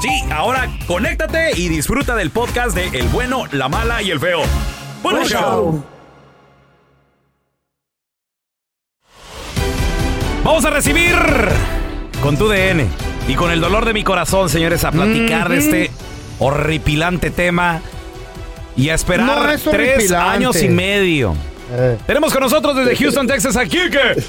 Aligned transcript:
Sí, 0.00 0.24
ahora 0.32 0.68
conéctate 0.86 1.52
y 1.56 1.68
disfruta 1.68 2.16
del 2.16 2.30
podcast 2.30 2.74
de 2.74 2.88
El 2.98 3.08
bueno, 3.08 3.44
la 3.52 3.68
mala 3.68 4.02
y 4.02 4.10
el 4.10 4.18
feo. 4.18 4.42
¡Buen 5.02 5.24
show! 5.24 5.28
show. 5.28 5.84
Vamos 10.44 10.64
a 10.64 10.70
recibir 10.70 11.14
con 12.20 12.36
tu 12.36 12.48
DN 12.48 12.86
y 13.28 13.34
con 13.34 13.52
el 13.52 13.60
dolor 13.60 13.84
de 13.84 13.92
mi 13.92 14.02
corazón, 14.02 14.48
señores, 14.48 14.84
a 14.84 14.90
platicar 14.90 15.48
de 15.48 15.58
este 15.58 15.90
horripilante 16.40 17.30
tema 17.30 17.80
y 18.76 18.88
a 18.88 18.94
esperar 18.94 19.26
No 19.26 19.50
es 19.50 19.62
tres 19.62 20.10
años 20.10 20.60
y 20.62 20.68
medio. 20.68 21.36
Eh. 21.74 21.98
Tenemos 22.06 22.32
con 22.32 22.42
nosotros 22.42 22.76
desde 22.76 22.94
Houston, 22.96 23.26
Texas, 23.26 23.56
a 23.56 23.64
Kike. 23.64 23.98
Rafa, 23.98 24.22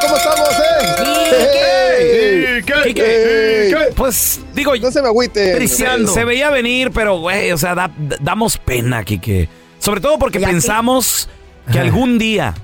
¿cómo 0.00 0.16
estamos, 0.16 0.48
eh? 0.60 2.62
Kike. 2.64 2.94
Kike, 2.94 3.76
Pues 3.96 4.40
digo, 4.54 4.74
No 4.76 4.90
se 4.90 5.02
me 5.02 5.08
agüiten. 5.08 5.68
se, 5.68 6.06
se 6.06 6.24
veía 6.24 6.50
venir, 6.50 6.90
pero 6.92 7.18
güey, 7.18 7.50
o 7.52 7.58
sea, 7.58 7.74
da- 7.74 7.90
da- 7.98 8.16
damos 8.20 8.56
pena, 8.58 9.04
Kike. 9.04 9.48
Sobre 9.78 10.00
todo 10.00 10.18
porque 10.18 10.38
que- 10.38 10.46
pensamos 10.46 11.28
que 11.72 11.78
algún 11.80 12.18
día 12.18 12.54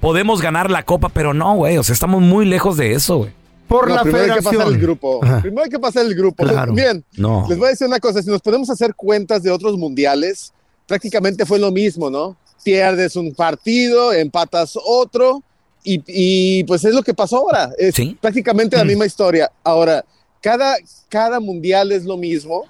podemos 0.00 0.40
ganar 0.40 0.70
la 0.70 0.84
copa, 0.84 1.08
pero 1.08 1.34
no, 1.34 1.56
güey, 1.56 1.76
o 1.78 1.82
sea, 1.82 1.92
estamos 1.92 2.22
muy 2.22 2.46
lejos 2.46 2.76
de 2.76 2.92
eso, 2.92 3.18
güey. 3.18 3.32
Por 3.66 3.88
No, 3.88 3.96
la 3.96 4.02
primero 4.02 4.24
hay 4.24 4.30
que 4.30 4.34
federación. 4.36 4.62
pasar 4.62 4.72
el 4.74 4.80
grupo. 4.80 5.20
Ajá. 5.22 5.40
Primero 5.42 5.64
hay 5.64 5.70
que 5.70 5.78
pasar 5.78 6.06
el 6.06 6.14
grupo. 6.14 6.44
Claro. 6.46 6.72
Bien, 6.72 7.04
No. 7.18 7.44
les 7.50 7.58
voy 7.58 7.66
a 7.66 7.70
decir 7.70 7.86
una 7.86 8.00
cosa. 8.00 8.22
Si 8.22 8.30
nos 8.30 8.40
podemos 8.40 8.70
hacer 8.70 8.94
cuentas 8.94 9.42
de 9.42 9.50
otros 9.50 9.76
mundiales, 9.76 10.54
prácticamente 10.88 11.46
fue 11.46 11.60
lo 11.60 11.70
mismo, 11.70 12.10
¿no? 12.10 12.36
Pierdes 12.64 13.14
un 13.14 13.32
partido, 13.34 14.12
empatas 14.12 14.72
otro, 14.84 15.42
y, 15.84 16.02
y, 16.08 16.64
pues 16.64 16.84
es 16.84 16.92
lo 16.92 17.02
que 17.02 17.14
pasó 17.14 17.36
ahora. 17.36 17.70
Es 17.78 17.94
Sí. 17.94 18.18
prácticamente 18.20 18.76
la 18.76 18.84
misma 18.84 19.06
historia. 19.06 19.50
Ahora, 19.62 20.04
cada, 20.42 20.76
cada 21.08 21.38
mundial 21.38 21.92
es 21.92 22.04
lo 22.04 22.16
mismo, 22.16 22.64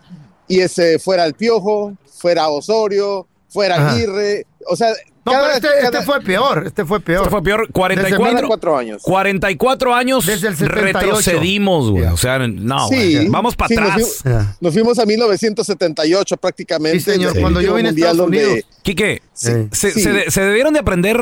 y 0.46 0.60
ese 0.60 0.98
fuera 0.98 1.24
el 1.24 1.32
Piojo, 1.34 1.94
fuera 2.06 2.48
Osorio, 2.48 3.26
fuera. 3.48 3.90
Aguirre, 3.92 4.46
o 4.68 4.76
sea, 4.76 4.88
No, 5.24 5.32
cada, 5.32 5.44
pero 5.44 5.54
este, 5.56 5.68
cada- 5.68 5.98
este 5.98 6.02
fue 6.02 6.20
peor. 6.22 6.62
Este 6.66 6.84
fue 6.84 7.00
peor. 7.00 7.18
Esto 7.22 7.30
fue 7.30 7.42
peor. 7.42 7.60
Desde 7.62 7.72
44, 7.72 8.48
cuatro 8.48 8.76
años. 8.78 9.02
44 9.02 9.94
años 9.94 10.26
Desde 10.26 10.48
el 10.48 10.56
78. 10.56 10.98
retrocedimos, 11.00 11.90
güey. 11.90 12.04
O 12.06 12.16
sea, 12.16 12.38
no, 12.38 12.88
Sí, 12.88 13.14
güey. 13.16 13.28
Vamos 13.28 13.56
para 13.56 13.68
sí, 13.68 13.74
nos 13.76 13.84
atrás. 13.90 14.18
fuimos- 14.22 14.44
Ya. 14.44 14.56
Nos 14.60 14.72
fuimos 14.74 14.98
a 14.98 15.06
1978 15.06 16.36
prácticamente. 16.36 17.00
Sí, 17.00 17.10
señor, 17.10 17.38
cuando 17.40 17.60
yo 17.60 17.74
vine 17.74 17.88
a 17.88 17.92
Estados 17.92 18.16
donde- 18.16 18.46
Unidos. 18.46 18.64
Quique, 18.82 19.22
Sí. 19.34 19.52
se, 19.72 19.90
Sí. 19.92 20.00
se 20.00 20.12
de- 20.12 20.30
se 20.30 20.40
debieron 20.42 20.72
de 20.72 20.80
aprender 20.80 21.18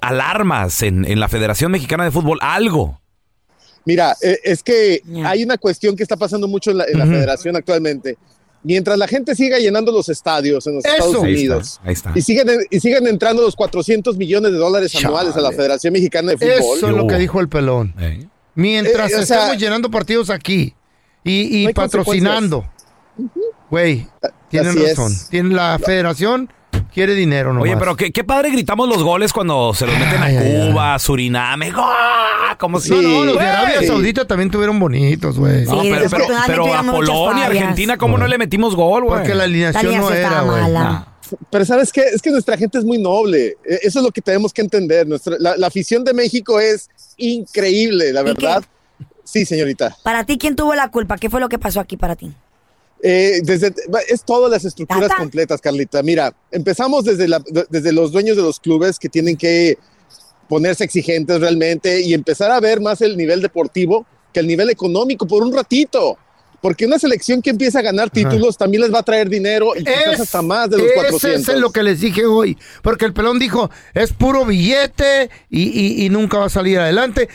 alarmas 0.00 0.82
en, 0.82 1.04
en 1.04 1.20
la 1.20 1.28
Federación 1.28 1.70
Mexicana 1.72 2.04
de 2.04 2.10
Fútbol. 2.10 2.38
Algo. 2.40 3.00
Mira, 3.84 4.14
eh, 4.22 4.38
es 4.44 4.62
que 4.62 5.00
hay 5.24 5.42
una 5.42 5.56
cuestión 5.58 5.96
que 5.96 6.02
está 6.02 6.16
pasando 6.16 6.46
mucho 6.46 6.70
en 6.70 6.78
la, 6.78 6.84
en 6.84 6.98
la 6.98 7.06
federación 7.06 7.56
actualmente. 7.56 8.16
Mientras 8.62 8.98
la 8.98 9.08
gente 9.08 9.34
siga 9.34 9.58
llenando 9.58 9.90
los 9.90 10.08
estadios 10.10 10.66
en 10.66 10.74
los 10.74 10.84
Eso. 10.84 10.94
Estados 10.94 11.24
Ahí 11.24 11.34
Unidos 11.34 11.80
Ahí 11.82 11.92
está. 11.94 12.12
y 12.14 12.20
siguen, 12.20 12.48
y 12.70 12.78
siguen 12.80 13.06
entrando 13.06 13.40
los 13.42 13.56
400 13.56 14.16
millones 14.18 14.52
de 14.52 14.58
dólares 14.58 14.94
anuales 14.96 15.34
a 15.36 15.40
la. 15.40 15.50
Federación 15.52 15.92
Mexicana 15.94 16.32
de 16.32 16.36
Fútbol. 16.38 16.76
Eso 16.78 16.86
es 16.90 16.94
lo 16.96 17.06
que 17.06 17.16
dijo 17.16 17.40
el 17.40 17.48
pelón. 17.48 17.94
Eh. 17.98 18.26
Mientras 18.54 19.10
Eh, 19.12 19.14
o 19.16 19.22
sea- 19.22 19.36
estamos 19.38 19.56
llenando 19.62 19.90
partidos 19.90 20.28
aquí 20.30 20.74
y, 21.24 21.60
y 21.60 21.62
No 21.62 21.68
hay 21.68 21.74
patrocinando. 21.74 22.68
Güey, 23.70 24.06
tienen 24.48 24.70
Así 24.70 24.82
es. 24.84 24.88
razón. 24.96 25.12
Tiene 25.30 25.54
la 25.54 25.78
federación 25.82 26.52
quiere 26.92 27.14
dinero 27.14 27.52
nomás. 27.52 27.62
Oye, 27.68 27.76
pero 27.76 27.96
qué, 27.96 28.12
qué 28.12 28.24
padre 28.24 28.50
gritamos 28.50 28.88
los 28.88 29.02
goles 29.02 29.32
cuando 29.32 29.72
se 29.74 29.86
los 29.86 29.98
meten 29.98 30.22
Ay, 30.22 30.36
a 30.36 30.40
ay, 30.40 30.46
ay. 30.62 30.70
Cuba, 30.70 30.98
Suriname. 30.98 31.70
¡Gol! 31.70 31.84
Como 32.58 32.80
si. 32.80 32.90
No, 32.90 33.00
no, 33.02 33.24
los 33.24 33.34
de 33.36 33.40
Sí. 33.42 33.46
Arabia. 33.46 33.86
Saudita 33.86 34.26
también 34.26 34.50
tuvieron 34.50 34.78
bonitos, 34.78 35.38
güey. 35.38 35.64
No, 35.64 35.70
pero, 35.70 35.82
pero, 35.82 35.94
desafortunadamente 36.02 36.52
pero 36.62 36.74
a 36.74 36.82
Polonia. 36.92 37.46
Argentina, 37.46 37.96
¿cómo 37.98 38.18
no 38.18 38.26
le 38.26 38.38
metimos 38.38 38.74
gol, 38.76 39.04
güey? 39.04 39.18
Porque 39.18 39.30
la 39.30 39.36
La 39.36 39.44
alineación 39.44 39.96
no 39.98 40.10
era, 40.10 40.42
güey. 40.42 40.72
Nah. 40.72 41.04
Pero 41.48 41.64
¿sabes 41.64 41.92
qué? 41.92 42.02
Es 42.12 42.20
que 42.20 42.30
nuestra 42.30 42.56
gente 42.56 42.76
es 42.78 42.84
muy 42.84 42.98
noble. 42.98 43.56
Eh, 43.64 43.78
Eso 43.82 44.00
es 44.00 44.04
lo 44.04 44.10
que 44.10 44.20
tenemos 44.20 44.52
que 44.52 44.62
entender. 44.62 45.06
Nuestra, 45.06 45.36
la, 45.38 45.56
la 45.56 45.68
afición 45.68 46.02
de 46.04 46.12
México 46.12 46.58
es 46.58 46.90
increíble, 47.16 48.12
la 48.12 48.22
verdad. 48.22 48.64
Sí, 49.24 49.44
señorita. 49.46 49.96
Para 50.02 50.24
ti, 50.24 50.38
¿quién 50.38 50.56
tuvo 50.56 50.74
la 50.74 50.88
culpa? 50.90 51.16
¿Qué 51.18 51.30
fue 51.30 51.38
lo 51.40 51.48
que 51.48 51.58
pasó 51.58 51.78
aquí 51.78 51.96
para 51.96 52.16
ti? 52.16 52.32
Eh, 53.02 53.40
desde, 53.42 53.72
es 54.08 54.24
todas 54.24 54.50
las 54.50 54.64
estructuras 54.64 55.08
Tata. 55.08 55.16
completas, 55.20 55.60
Carlita. 55.60 56.02
Mira, 56.02 56.34
empezamos 56.50 57.04
desde, 57.04 57.28
la- 57.28 57.42
desde 57.70 57.92
los 57.92 58.12
dueños 58.12 58.36
de 58.36 58.42
los 58.42 58.60
clubes 58.60 58.98
que 58.98 59.08
tienen 59.08 59.36
que 59.36 59.78
ponerse 60.48 60.84
exigentes 60.84 61.40
realmente 61.40 62.00
y 62.02 62.12
empezar 62.12 62.50
a 62.50 62.60
ver 62.60 62.80
más 62.80 63.00
el 63.00 63.16
nivel 63.16 63.40
deportivo 63.40 64.04
que 64.34 64.40
el 64.40 64.46
nivel 64.46 64.68
económico 64.70 65.26
por 65.26 65.42
un 65.42 65.52
ratito. 65.54 66.18
Porque 66.60 66.84
una 66.84 66.98
selección 66.98 67.40
que 67.40 67.48
empieza 67.48 67.78
a 67.78 67.82
ganar 67.82 68.10
títulos 68.10 68.58
también 68.58 68.82
les 68.82 68.92
va 68.92 68.98
a 68.98 69.02
traer 69.02 69.30
dinero 69.30 69.72
y 69.74 69.78
quizás 69.82 70.12
Es- 70.14 70.20
hasta 70.20 70.42
más 70.42 70.68
de 70.68 70.76
los 70.76 70.86
ese 70.88 70.94
400. 70.94 71.54
es 71.54 71.60
lo 71.60 71.70
que 71.72 71.82
les 71.82 72.00
dije 72.02 72.26
hoy. 72.26 72.58
Porque 72.82 73.06
el 73.06 73.14
pelón 73.14 73.38
dijo, 73.38 73.70
es 73.94 74.12
puro 74.12 74.44
billete 74.44 75.30
y, 75.48 75.62
y- 75.62 76.04
y 76.04 76.10
nunca 76.10 76.36
va 76.38 76.46
a 76.46 76.50
salir 76.50 76.78
adelante. 76.78 77.30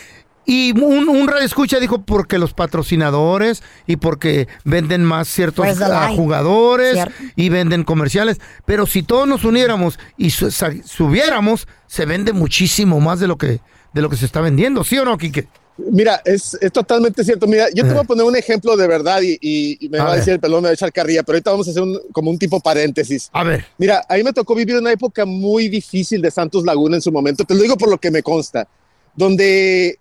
Y 0.45 0.71
un, 0.79 1.09
un 1.09 1.27
radio 1.27 1.45
escucha 1.45 1.79
dijo 1.79 2.01
porque 2.03 2.37
los 2.37 2.53
patrocinadores 2.53 3.63
y 3.87 3.95
porque 3.97 4.47
venden 4.63 5.03
más 5.03 5.27
ciertos 5.27 5.65
Pues, 5.65 5.77
the 5.77 5.85
ah, 5.85 6.05
line. 6.07 6.15
jugadores 6.17 6.93
Cierto. 6.93 7.13
y 7.35 7.49
venden 7.49 7.83
comerciales. 7.83 8.39
Pero 8.65 8.85
si 8.85 9.01
todos 9.03 9.27
nos 9.27 9.43
uniéramos 9.43 9.97
y 10.17 10.29
su- 10.29 10.51
sa- 10.51 10.71
subiéramos, 10.83 11.67
se 11.87 12.05
vende 12.05 12.31
muchísimo 12.33 12.99
más 12.99 13.19
de 13.19 13.27
lo 13.27 13.37
que 13.37 13.59
de 13.93 14.01
lo 14.01 14.09
que 14.09 14.17
se 14.17 14.25
está 14.25 14.41
vendiendo, 14.41 14.83
¿sí 14.83 14.97
o 14.97 15.05
no, 15.05 15.17
Quique? 15.17 15.47
Mira, 15.77 16.21
es, 16.25 16.57
es 16.61 16.71
totalmente 16.71 17.23
cierto. 17.23 17.47
Mira, 17.47 17.67
yo 17.73 17.83
te 17.85 17.91
voy 17.91 18.01
a 18.01 18.03
poner 18.03 18.25
un 18.25 18.35
ejemplo 18.35 18.75
de 18.77 18.87
verdad 18.87 19.21
y, 19.21 19.37
y- 19.41 19.77
y 19.79 19.89
me 19.89 19.99
A 19.99 20.03
va 20.03 20.07
a 20.09 20.11
ver. 20.11 20.19
decir 20.19 20.33
el 20.33 20.39
pelón, 20.41 20.61
me 20.61 20.67
va 20.67 20.71
a 20.71 20.73
echar 20.73 20.91
carrilla, 20.91 21.23
pero 21.23 21.35
ahorita 21.37 21.51
vamos 21.51 21.67
a 21.67 21.71
hacer 21.71 21.81
un- 21.81 21.99
como 22.11 22.29
un 22.29 22.37
tipo 22.37 22.59
paréntesis. 22.59 23.29
A 23.33 23.43
ver. 23.43 23.65
Mira, 23.77 24.05
a 24.07 24.15
mí 24.15 24.23
me 24.23 24.33
tocó 24.33 24.53
vivir 24.53 24.75
una 24.77 24.91
época 24.91 25.25
muy 25.25 25.69
difícil 25.69 26.21
de 26.21 26.29
Santos 26.29 26.63
Laguna 26.65 26.97
en 26.97 27.01
su 27.01 27.11
momento, 27.11 27.45
te 27.45 27.55
lo 27.55 27.61
digo 27.61 27.77
por 27.77 27.89
lo 27.89 27.97
que 27.97 28.11
me 28.11 28.21
consta, 28.21 28.67
donde 29.15 29.97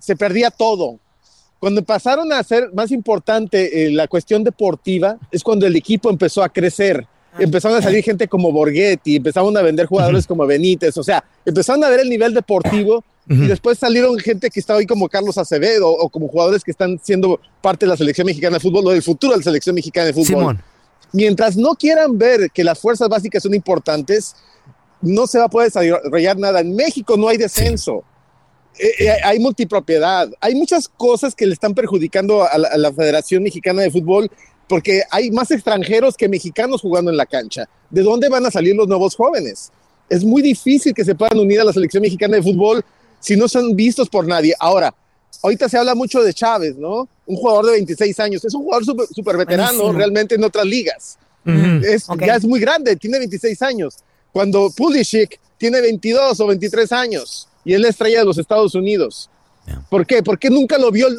se 0.00 0.16
perdía 0.16 0.50
todo. 0.50 0.98
Cuando 1.58 1.82
pasaron 1.82 2.32
a 2.32 2.42
ser 2.42 2.72
más 2.72 2.90
importante 2.90 3.86
eh, 3.86 3.90
la 3.90 4.08
cuestión 4.08 4.42
deportiva, 4.42 5.18
es 5.30 5.42
cuando 5.42 5.66
el 5.66 5.76
equipo 5.76 6.08
empezó 6.08 6.42
a 6.42 6.48
crecer. 6.48 7.06
Empezaron 7.38 7.78
a 7.78 7.82
salir 7.82 8.02
gente 8.02 8.26
como 8.26 8.50
Borghetti, 8.50 9.16
empezaron 9.16 9.56
a 9.56 9.62
vender 9.62 9.86
jugadores 9.86 10.26
como 10.26 10.46
Benítez, 10.46 10.96
o 10.96 11.04
sea, 11.04 11.22
empezaron 11.44 11.84
a 11.84 11.88
ver 11.88 12.00
el 12.00 12.08
nivel 12.08 12.34
deportivo 12.34 13.04
y 13.28 13.46
después 13.46 13.78
salieron 13.78 14.18
gente 14.18 14.50
que 14.50 14.58
estaba 14.58 14.80
ahí 14.80 14.86
como 14.86 15.08
Carlos 15.08 15.38
Acevedo 15.38 15.88
o 15.88 16.08
como 16.08 16.26
jugadores 16.26 16.64
que 16.64 16.72
están 16.72 16.98
siendo 17.00 17.38
parte 17.60 17.86
de 17.86 17.90
la 17.90 17.96
selección 17.96 18.26
mexicana 18.26 18.54
de 18.56 18.60
fútbol 18.60 18.88
o 18.88 18.90
del 18.90 19.02
futuro 19.02 19.34
de 19.34 19.38
la 19.38 19.44
selección 19.44 19.76
mexicana 19.76 20.06
de 20.06 20.12
fútbol 20.12 20.26
Simón. 20.26 20.62
mientras 21.12 21.56
no 21.56 21.76
quieran 21.76 22.18
ver 22.18 22.50
que 22.50 22.64
las 22.64 22.80
fuerzas 22.80 23.08
básicas 23.08 23.44
son 23.44 23.54
importantes, 23.54 24.34
no 25.00 25.28
se 25.28 25.38
va 25.38 25.44
a 25.44 25.48
poder 25.48 25.70
desarrollar 25.70 26.36
nada. 26.38 26.60
En 26.60 26.74
México 26.74 27.16
no 27.16 27.28
hay 27.28 27.36
descenso. 27.36 28.02
Eh, 28.78 29.16
hay 29.22 29.38
multipropiedad. 29.38 30.30
Hay 30.40 30.54
muchas 30.54 30.88
cosas 30.88 31.34
que 31.34 31.46
le 31.46 31.52
están 31.52 31.74
perjudicando 31.74 32.42
a 32.44 32.56
la, 32.56 32.68
a 32.68 32.78
la 32.78 32.92
Federación 32.92 33.42
Mexicana 33.42 33.82
de 33.82 33.90
Fútbol 33.90 34.30
porque 34.70 35.02
hay 35.10 35.32
más 35.32 35.50
extranjeros 35.50 36.16
que 36.16 36.28
mexicanos 36.28 36.80
jugando 36.80 37.10
en 37.10 37.16
la 37.16 37.26
cancha. 37.26 37.68
¿De 37.90 38.02
dónde 38.02 38.28
van 38.28 38.46
a 38.46 38.52
salir 38.52 38.76
los 38.76 38.86
nuevos 38.86 39.16
jóvenes? 39.16 39.72
Es 40.08 40.24
muy 40.24 40.42
difícil 40.42 40.94
que 40.94 41.04
se 41.04 41.16
puedan 41.16 41.38
unir 41.38 41.60
a 41.60 41.64
la 41.64 41.72
selección 41.72 42.02
mexicana 42.02 42.36
de 42.36 42.42
fútbol 42.42 42.84
si 43.18 43.36
no 43.36 43.48
son 43.48 43.74
vistos 43.74 44.08
por 44.08 44.28
nadie. 44.28 44.54
Ahora, 44.60 44.94
ahorita 45.42 45.68
se 45.68 45.76
habla 45.76 45.96
mucho 45.96 46.22
de 46.22 46.32
Chávez, 46.32 46.76
¿no? 46.76 47.08
Un 47.26 47.36
jugador 47.36 47.66
de 47.66 47.72
26 47.72 48.20
años. 48.20 48.44
Es 48.44 48.54
un 48.54 48.62
jugador 48.62 48.84
súper 48.84 49.06
súper 49.08 49.36
veterano 49.36 49.72
Buenísimo. 49.72 49.98
realmente 49.98 50.34
en 50.36 50.44
otras 50.44 50.64
ligas. 50.64 51.18
Es. 51.44 52.06
Ya 52.24 52.36
es 52.36 52.44
muy 52.44 52.60
grande, 52.60 52.94
tiene 52.94 53.18
26 53.18 53.60
años. 53.62 53.96
Cuando 54.32 54.70
Pulisic 54.70 55.40
tiene 55.58 55.80
22 55.80 56.38
o 56.38 56.46
23 56.46 56.92
años 56.92 57.48
y 57.64 57.74
es 57.74 57.80
la 57.80 57.88
estrella 57.88 58.20
de 58.20 58.24
los 58.24 58.38
Estados 58.38 58.74
Unidos. 58.74 59.28
¿Por 59.88 60.06
qué? 60.06 60.22
Porque 60.22 60.50
nunca 60.50 60.78
lo 60.78 60.90
vio 60.90 61.06
el, 61.08 61.16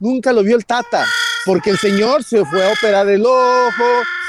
nunca 0.00 0.32
lo 0.32 0.42
vio 0.42 0.56
el 0.56 0.64
Tata. 0.66 1.04
Porque 1.44 1.70
el 1.70 1.78
señor 1.78 2.22
se 2.24 2.44
fue 2.44 2.64
a 2.64 2.72
operar 2.72 3.08
el 3.08 3.24
ojo, 3.26 3.84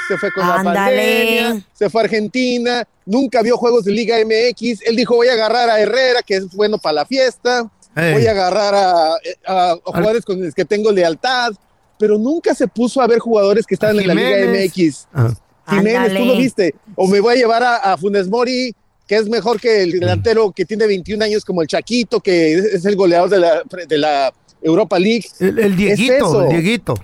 se 0.08 0.18
fue 0.18 0.32
con 0.32 0.46
la 0.48 0.56
pandemia, 0.64 1.66
se 1.72 1.88
fue 1.90 2.00
a 2.02 2.04
Argentina, 2.04 2.84
nunca 3.06 3.40
vio 3.42 3.56
juegos 3.56 3.84
de 3.84 3.92
Liga 3.92 4.16
MX. 4.24 4.82
Él 4.84 4.96
dijo, 4.96 5.14
voy 5.14 5.28
a 5.28 5.32
agarrar 5.34 5.70
a 5.70 5.78
Herrera, 5.80 6.22
que 6.22 6.36
es 6.36 6.48
bueno 6.52 6.76
para 6.78 6.94
la 6.94 7.06
fiesta. 7.06 7.70
Voy 8.12 8.26
a 8.26 8.32
agarrar 8.32 8.74
a, 8.74 9.12
a- 9.46 9.70
a 9.72 9.76
jugadores 9.84 10.24
con 10.24 10.42
los 10.44 10.54
que 10.54 10.64
tengo 10.64 10.90
lealtad. 10.90 11.52
Pero 11.96 12.18
nunca 12.18 12.52
se 12.56 12.66
puso 12.66 13.00
a 13.00 13.06
ver 13.06 13.20
jugadores 13.20 13.64
que 13.64 13.74
estaban 13.74 13.98
en 14.00 14.08
la 14.08 14.14
Liga. 14.14 14.64
MX. 14.66 15.06
Ah. 15.14 15.32
Jiménez, 15.68 16.12
tú 16.18 16.24
lo 16.24 16.36
viste. 16.36 16.74
O 16.96 17.06
me 17.06 17.20
voy 17.20 17.34
a 17.34 17.36
llevar 17.36 17.62
a, 17.62 17.76
a 17.76 17.96
Funes 17.96 18.28
Mori, 18.28 18.74
que 19.06 19.16
es 19.16 19.28
mejor 19.28 19.60
que 19.60 19.82
el 19.82 19.92
delantero 20.00 20.50
que 20.52 20.64
tiene 20.64 20.86
21 20.86 21.24
años 21.24 21.44
como 21.44 21.62
el 21.62 21.68
Chaquito, 21.68 22.20
que 22.20 22.54
es, 22.54 22.84
el 22.84 22.96
goleador 22.96 23.28
de 23.30 23.38
la, 23.38 23.62
de 23.86 23.98
la 23.98 24.32
Europa 24.62 24.98
League. 24.98 25.26
El, 25.40 25.58
el 25.58 25.76
Dieguito, 25.76 26.42
el 26.42 26.48
Dieguito. 26.48 26.94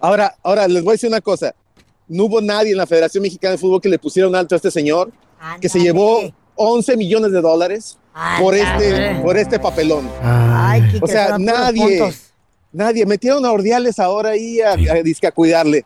Ahora, 0.00 0.34
ahora 0.42 0.66
les 0.68 0.82
voy 0.82 0.92
a 0.92 0.94
decir 0.94 1.08
una 1.08 1.20
cosa. 1.20 1.54
No 2.08 2.24
hubo 2.24 2.40
nadie 2.40 2.70
en 2.72 2.78
la 2.78 2.86
Federación 2.86 3.22
Mexicana 3.22 3.52
de 3.52 3.58
Fútbol 3.58 3.80
que 3.80 3.88
le 3.88 3.98
pusiera 3.98 4.28
un 4.28 4.34
alto 4.36 4.54
a 4.54 4.56
este 4.56 4.70
señor, 4.70 5.10
que 5.60 5.68
se 5.68 5.78
llevó 5.80 6.20
11 6.54 6.96
millones 6.96 7.32
de 7.32 7.40
dólares 7.40 7.98
por 8.40 8.54
este, 8.54 9.16
por 9.22 9.36
este 9.36 9.58
papelón. 9.58 10.08
Ay, 10.22 10.82
O 11.02 11.06
sea, 11.06 11.36
nadie, 11.38 12.12
nadie. 12.72 13.04
Metieron 13.04 13.44
a 13.44 13.52
Ordiales 13.52 13.98
ahora 13.98 14.30
ahí 14.30 14.60
a, 14.60 14.70
a- 14.72 15.28
a 15.28 15.32
cuidarle. 15.32 15.84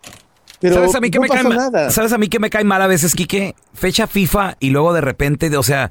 Pero 0.60 0.74
¿Sabes 0.76 0.94
a 0.94 1.00
mí 1.00 1.10
que 1.10 1.18
no 1.18 1.22
me 1.22 1.28
cae 1.28 1.44
nada. 1.44 1.90
¿Sabes 1.90 2.12
a 2.12 2.18
mí 2.18 2.28
que 2.28 2.38
me 2.38 2.50
cae 2.50 2.64
mal 2.64 2.82
a 2.82 2.86
veces, 2.86 3.14
Quique? 3.14 3.54
Fecha 3.74 4.06
FIFA 4.06 4.56
y 4.60 4.70
luego 4.70 4.92
de 4.92 5.00
repente, 5.00 5.54
o 5.56 5.62
sea, 5.62 5.90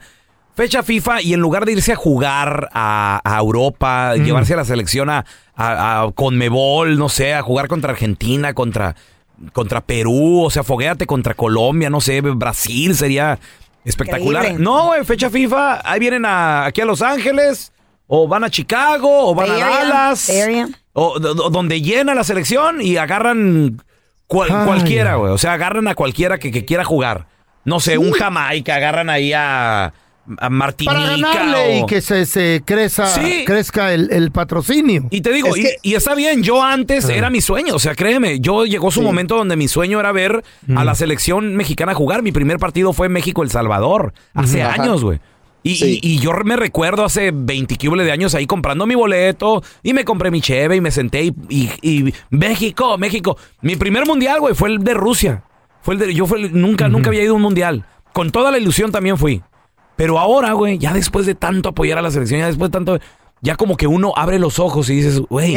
fecha 0.55 0.83
FIFA 0.83 1.21
y 1.21 1.33
en 1.33 1.39
lugar 1.39 1.65
de 1.65 1.71
irse 1.71 1.93
a 1.93 1.95
jugar 1.95 2.69
a, 2.73 3.19
a 3.23 3.39
Europa, 3.39 4.15
llevarse 4.15 4.53
a 4.53 4.57
la 4.57 4.65
selección 4.65 5.09
a, 5.09 5.25
a, 5.55 6.01
a 6.03 6.11
Conmebol, 6.11 6.97
no 6.97 7.09
sé, 7.09 7.33
a 7.33 7.41
jugar 7.41 7.67
contra 7.67 7.91
Argentina, 7.93 8.53
contra, 8.53 8.95
contra 9.53 9.81
Perú, 9.81 10.43
o 10.43 10.49
sea, 10.51 10.63
foguéate 10.63 11.05
contra 11.07 11.33
Colombia, 11.33 11.89
no 11.89 12.01
sé, 12.01 12.21
Brasil 12.21 12.95
sería 12.95 13.39
espectacular. 13.85 14.43
Increíble. 14.43 14.63
No, 14.63 14.91
fecha 15.05 15.29
FIFA, 15.29 15.81
ahí 15.89 15.99
vienen 15.99 16.25
a, 16.25 16.65
aquí 16.65 16.81
a 16.81 16.85
Los 16.85 17.01
Ángeles, 17.01 17.71
o 18.05 18.27
van 18.27 18.43
a 18.43 18.49
Chicago, 18.49 19.29
o 19.29 19.33
van 19.33 19.49
a 19.49 19.55
Dallas. 19.57 20.29
Area. 20.29 20.67
O 20.93 21.17
do- 21.19 21.33
donde 21.49 21.81
llena 21.81 22.13
la 22.13 22.23
selección 22.23 22.81
y 22.81 22.97
agarran 22.97 23.81
cual- 24.29 24.49
Ay. 24.51 24.65
cualquiera, 24.65 25.15
güey. 25.15 25.33
O 25.33 25.37
sea, 25.37 25.51
agarran 25.53 25.89
a 25.89 25.95
cualquiera 25.95 26.37
que, 26.37 26.51
que 26.51 26.63
quiera 26.63 26.85
jugar. 26.85 27.25
No 27.65 27.81
sé, 27.81 27.97
un 27.97 28.11
Jamaica, 28.11 28.75
agarran 28.75 29.09
ahí 29.09 29.33
a, 29.33 29.91
a 30.37 30.49
Martinica. 30.49 30.93
Para 30.93 31.09
ganarle 31.17 31.81
o- 31.81 31.83
y 31.83 31.85
que 31.85 31.99
se, 32.01 32.25
se 32.25 32.61
creza, 32.65 33.05
Sí. 33.07 33.43
crezca 33.45 33.91
el, 33.93 34.11
el 34.13 34.31
patrocinio. 34.31 35.05
Y 35.11 35.19
te 35.21 35.31
digo, 35.33 35.49
Es 35.49 35.57
y, 35.57 35.61
que- 35.63 35.75
y 35.81 35.95
está 35.95 36.15
bien, 36.15 36.41
yo 36.41 36.63
antes 36.63 37.09
era 37.09 37.29
mi 37.29 37.41
sueño, 37.41 37.75
o 37.75 37.79
sea, 37.79 37.95
créeme, 37.95 38.39
yo 38.39 38.65
llegó 38.65 38.91
su 38.91 39.01
momento 39.01 39.35
donde 39.35 39.55
mi 39.57 39.67
sueño 39.67 39.99
era 39.99 40.11
ver 40.13 40.43
a 40.75 40.85
la 40.85 40.95
selección 40.95 41.55
mexicana 41.55 41.93
jugar. 41.93 42.23
Mi 42.23 42.31
primer 42.31 42.57
partido 42.59 42.93
fue 42.93 43.09
México-El 43.09 43.51
Salvador, 43.51 44.13
hace 44.33 44.63
Ajá. 44.63 44.81
años, 44.81 45.03
güey. 45.03 45.19
Y, 45.61 45.75
Sí. 45.75 45.99
y- 46.01 46.13
y 46.15 46.19
yo 46.19 46.31
me 46.45 46.55
recuerdo 46.55 47.03
hace 47.03 47.31
20 47.33 47.77
cúbules 47.77 48.05
de 48.05 48.11
años 48.13 48.33
ahí 48.35 48.45
comprando 48.47 48.85
mi 48.85 48.95
boleto 48.95 49.61
y 49.83 49.93
me 49.93 50.05
compré 50.05 50.31
mi 50.31 50.39
cheve 50.41 50.77
y 50.77 50.81
me 50.81 50.89
senté 50.91 51.23
y, 51.25 51.33
y- 51.49 51.69
y 51.81 52.13
México, 52.29 52.97
México. 52.97 53.37
Mi 53.61 53.75
primer 53.75 54.05
mundial, 54.05 54.39
güey, 54.39 54.55
fue 54.55 54.69
el 54.69 54.83
de 54.83 54.93
Rusia. 54.93 55.43
Fue 55.81 55.95
el 55.95 55.99
de, 55.99 56.13
yo 56.13 56.25
fue 56.25 56.39
el- 56.39 56.59
nunca, 56.59 56.87
nunca 56.87 57.09
había 57.09 57.23
ido 57.23 57.33
a 57.33 57.35
un 57.35 57.41
mundial. 57.41 57.85
Con 58.13 58.31
toda 58.31 58.51
la 58.51 58.57
ilusión 58.57 58.91
también 58.91 59.17
fui. 59.17 59.41
Pero 59.95 60.17
ahora, 60.17 60.53
güey, 60.53 60.77
ya 60.77 60.93
después 60.93 61.25
de 61.25 61.35
tanto 61.35 61.69
apoyar 61.69 61.97
a 61.97 62.01
la 62.01 62.09
selección, 62.11 62.39
ya 62.39 62.47
después 62.47 62.69
de 62.71 62.73
tanto, 62.73 62.99
ya 63.41 63.55
como 63.57 63.75
que 63.75 63.85
uno 63.87 64.13
abre 64.15 64.39
los 64.39 64.59
ojos 64.59 64.89
y 64.89 64.95
dices, 64.95 65.19
güey, 65.19 65.55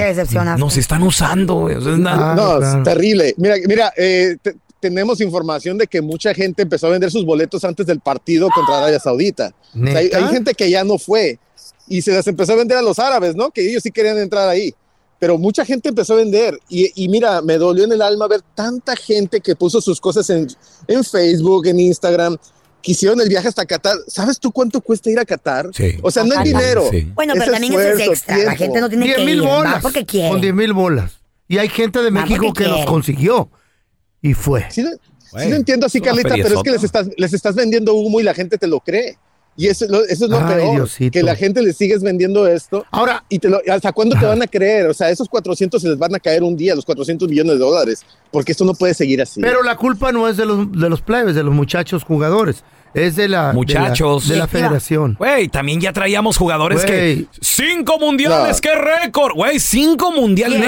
nos 0.58 0.76
están 0.76 1.02
usando, 1.04 1.54
güey. 1.54 1.76
O 1.76 1.80
sea, 1.80 1.92
es 1.92 1.98
nada- 2.00 2.32
Ah, 2.32 2.34
no, 2.34 2.58
claro. 2.58 2.78
es 2.78 2.82
terrible. 2.84 3.34
Mira, 3.36 3.54
mira, 3.68 3.92
eh, 3.96 4.36
te- 4.42 4.54
tenemos 4.82 5.20
información 5.20 5.78
de 5.78 5.86
que 5.86 6.02
mucha 6.02 6.34
gente 6.34 6.62
empezó 6.62 6.88
a 6.88 6.90
vender 6.90 7.08
sus 7.12 7.24
boletos 7.24 7.62
antes 7.64 7.86
del 7.86 8.00
partido 8.00 8.48
contra 8.52 8.78
Arabia 8.78 8.98
Saudita. 8.98 9.54
O 9.80 9.86
sea, 9.86 9.98
hay, 9.98 10.10
hay 10.12 10.24
gente 10.28 10.54
que 10.54 10.68
ya 10.68 10.82
no 10.82 10.98
fue 10.98 11.38
y 11.86 12.02
se 12.02 12.10
las 12.12 12.26
empezó 12.26 12.54
a 12.54 12.56
vender 12.56 12.76
a 12.78 12.82
los 12.82 12.98
árabes, 12.98 13.36
¿no? 13.36 13.52
Que 13.52 13.68
ellos 13.70 13.84
sí 13.84 13.92
querían 13.92 14.18
entrar 14.18 14.48
ahí. 14.48 14.74
Pero 15.20 15.38
mucha 15.38 15.64
gente 15.64 15.88
empezó 15.88 16.14
a 16.14 16.16
vender 16.16 16.58
y, 16.68 16.90
y 16.96 17.08
mira, 17.08 17.40
me 17.42 17.56
dolió 17.58 17.84
en 17.84 17.92
el 17.92 18.02
alma 18.02 18.26
ver 18.26 18.40
tanta 18.56 18.96
gente 18.96 19.40
que 19.40 19.54
puso 19.54 19.80
sus 19.80 20.00
cosas 20.00 20.28
en, 20.30 20.48
en 20.88 21.04
Facebook, 21.04 21.64
en 21.68 21.78
Instagram, 21.78 22.36
que 22.82 22.90
hicieron 22.90 23.20
el 23.20 23.28
viaje 23.28 23.46
hasta 23.46 23.64
Qatar. 23.64 23.96
¿Sabes 24.08 24.40
tú 24.40 24.50
cuánto 24.50 24.80
cuesta 24.80 25.08
ir 25.10 25.20
a 25.20 25.24
Qatar? 25.24 25.70
Sí. 25.72 25.96
O 26.02 26.10
sea, 26.10 26.24
no 26.24 26.34
es 26.34 26.42
dinero. 26.42 26.88
sí. 26.90 27.12
Bueno, 27.14 27.34
pero 27.34 27.44
Es 27.44 27.52
también 27.52 27.72
eso 27.72 27.80
es 27.82 27.88
esfuerzo, 27.90 28.12
extra. 28.14 28.36
La 28.36 28.42
tiempo. 28.42 28.56
gente 28.64 28.80
no 28.80 28.88
tiene 28.88 29.04
10 29.04 29.16
que 29.18 29.24
mil 29.24 29.36
ir. 29.38 29.42
Bolas. 29.44 29.80
porque 29.80 30.04
quiere. 30.04 30.28
Con 30.28 30.40
10 30.40 30.54
mil 30.54 30.72
bolas. 30.72 31.12
Y 31.46 31.58
hay 31.58 31.68
gente 31.68 32.02
de 32.02 32.10
México 32.10 32.52
que 32.52 32.64
los 32.64 32.72
quiere. 32.78 32.86
consiguió. 32.86 33.48
Y 34.22 34.34
fue. 34.34 34.64
Sí, 34.70 34.82
lo- 34.82 34.90
Güey, 35.32 35.44
sí 35.44 35.50
lo 35.50 35.56
entiendo 35.56 35.86
así, 35.86 36.00
Carlita, 36.00 36.34
pero 36.34 36.56
es 36.58 36.62
que 36.62 36.70
les 36.70 36.84
estás, 36.84 37.08
les 37.16 37.32
estás 37.32 37.54
vendiendo 37.54 37.94
humo 37.94 38.20
y 38.20 38.22
la 38.22 38.34
gente 38.34 38.58
te 38.58 38.66
lo 38.66 38.80
cree. 38.80 39.16
Y 39.56 39.66
eso, 39.66 39.84
es 39.84 39.90
lo- 39.90 40.02
eso 40.04 40.24
es 40.24 40.30
lo 40.30 40.38
Ay, 40.38 40.54
peor, 40.56 40.74
Diosito. 40.76 41.10
que 41.12 41.22
la 41.22 41.36
gente 41.36 41.60
le 41.62 41.72
sigues 41.74 42.02
vendiendo 42.02 42.46
esto. 42.46 42.86
Ahora, 42.90 43.22
¿Y 43.28 43.38
te 43.38 43.48
lo- 43.50 43.60
hasta 43.70 43.92
cuándo 43.92 44.18
te 44.18 44.24
van 44.24 44.40
a 44.42 44.46
creer? 44.46 44.86
O 44.88 44.94
sea, 44.94 45.10
esos 45.10 45.28
400 45.28 45.80
se 45.82 45.88
les 45.88 45.98
van 45.98 46.14
a 46.14 46.18
caer 46.20 46.42
un 46.42 46.56
día, 46.56 46.74
los 46.74 46.84
400 46.86 47.28
millones 47.28 47.54
de 47.54 47.58
dólares, 47.58 48.02
porque 48.30 48.52
esto 48.52 48.64
no 48.64 48.72
puede 48.74 48.94
seguir 48.94 49.20
así. 49.20 49.40
pero 49.42 49.62
la 49.62 49.76
culpa 49.76 50.10
no 50.12 50.26
es 50.28 50.36
de 50.38 50.46
los, 50.46 50.70
de 50.72 50.88
los 50.88 51.02
plebes, 51.02 51.34
de 51.34 51.42
los 51.42 51.52
muchachos 51.54 52.02
jugadores. 52.04 52.62
Es 52.94 53.16
de 53.16 53.28
la, 53.28 53.40
de 53.40 53.46
la- 53.48 53.52
Muchachos. 53.54 54.28
de 54.28 54.36
la, 54.36 54.46
federación. 54.46 55.16
Güey, 55.18 55.48
también 55.48 55.80
ya 55.80 55.92
traíamos 55.92 56.36
jugadores 56.36 56.84
que. 56.84 57.24
¡Cinco 57.40 57.98
mundiales! 57.98 58.56
No. 58.56 58.60
¡Qué 58.60 58.74
récord! 58.74 59.34
Güey, 59.34 59.58
cinco 59.58 60.12
mundiales, 60.12 60.62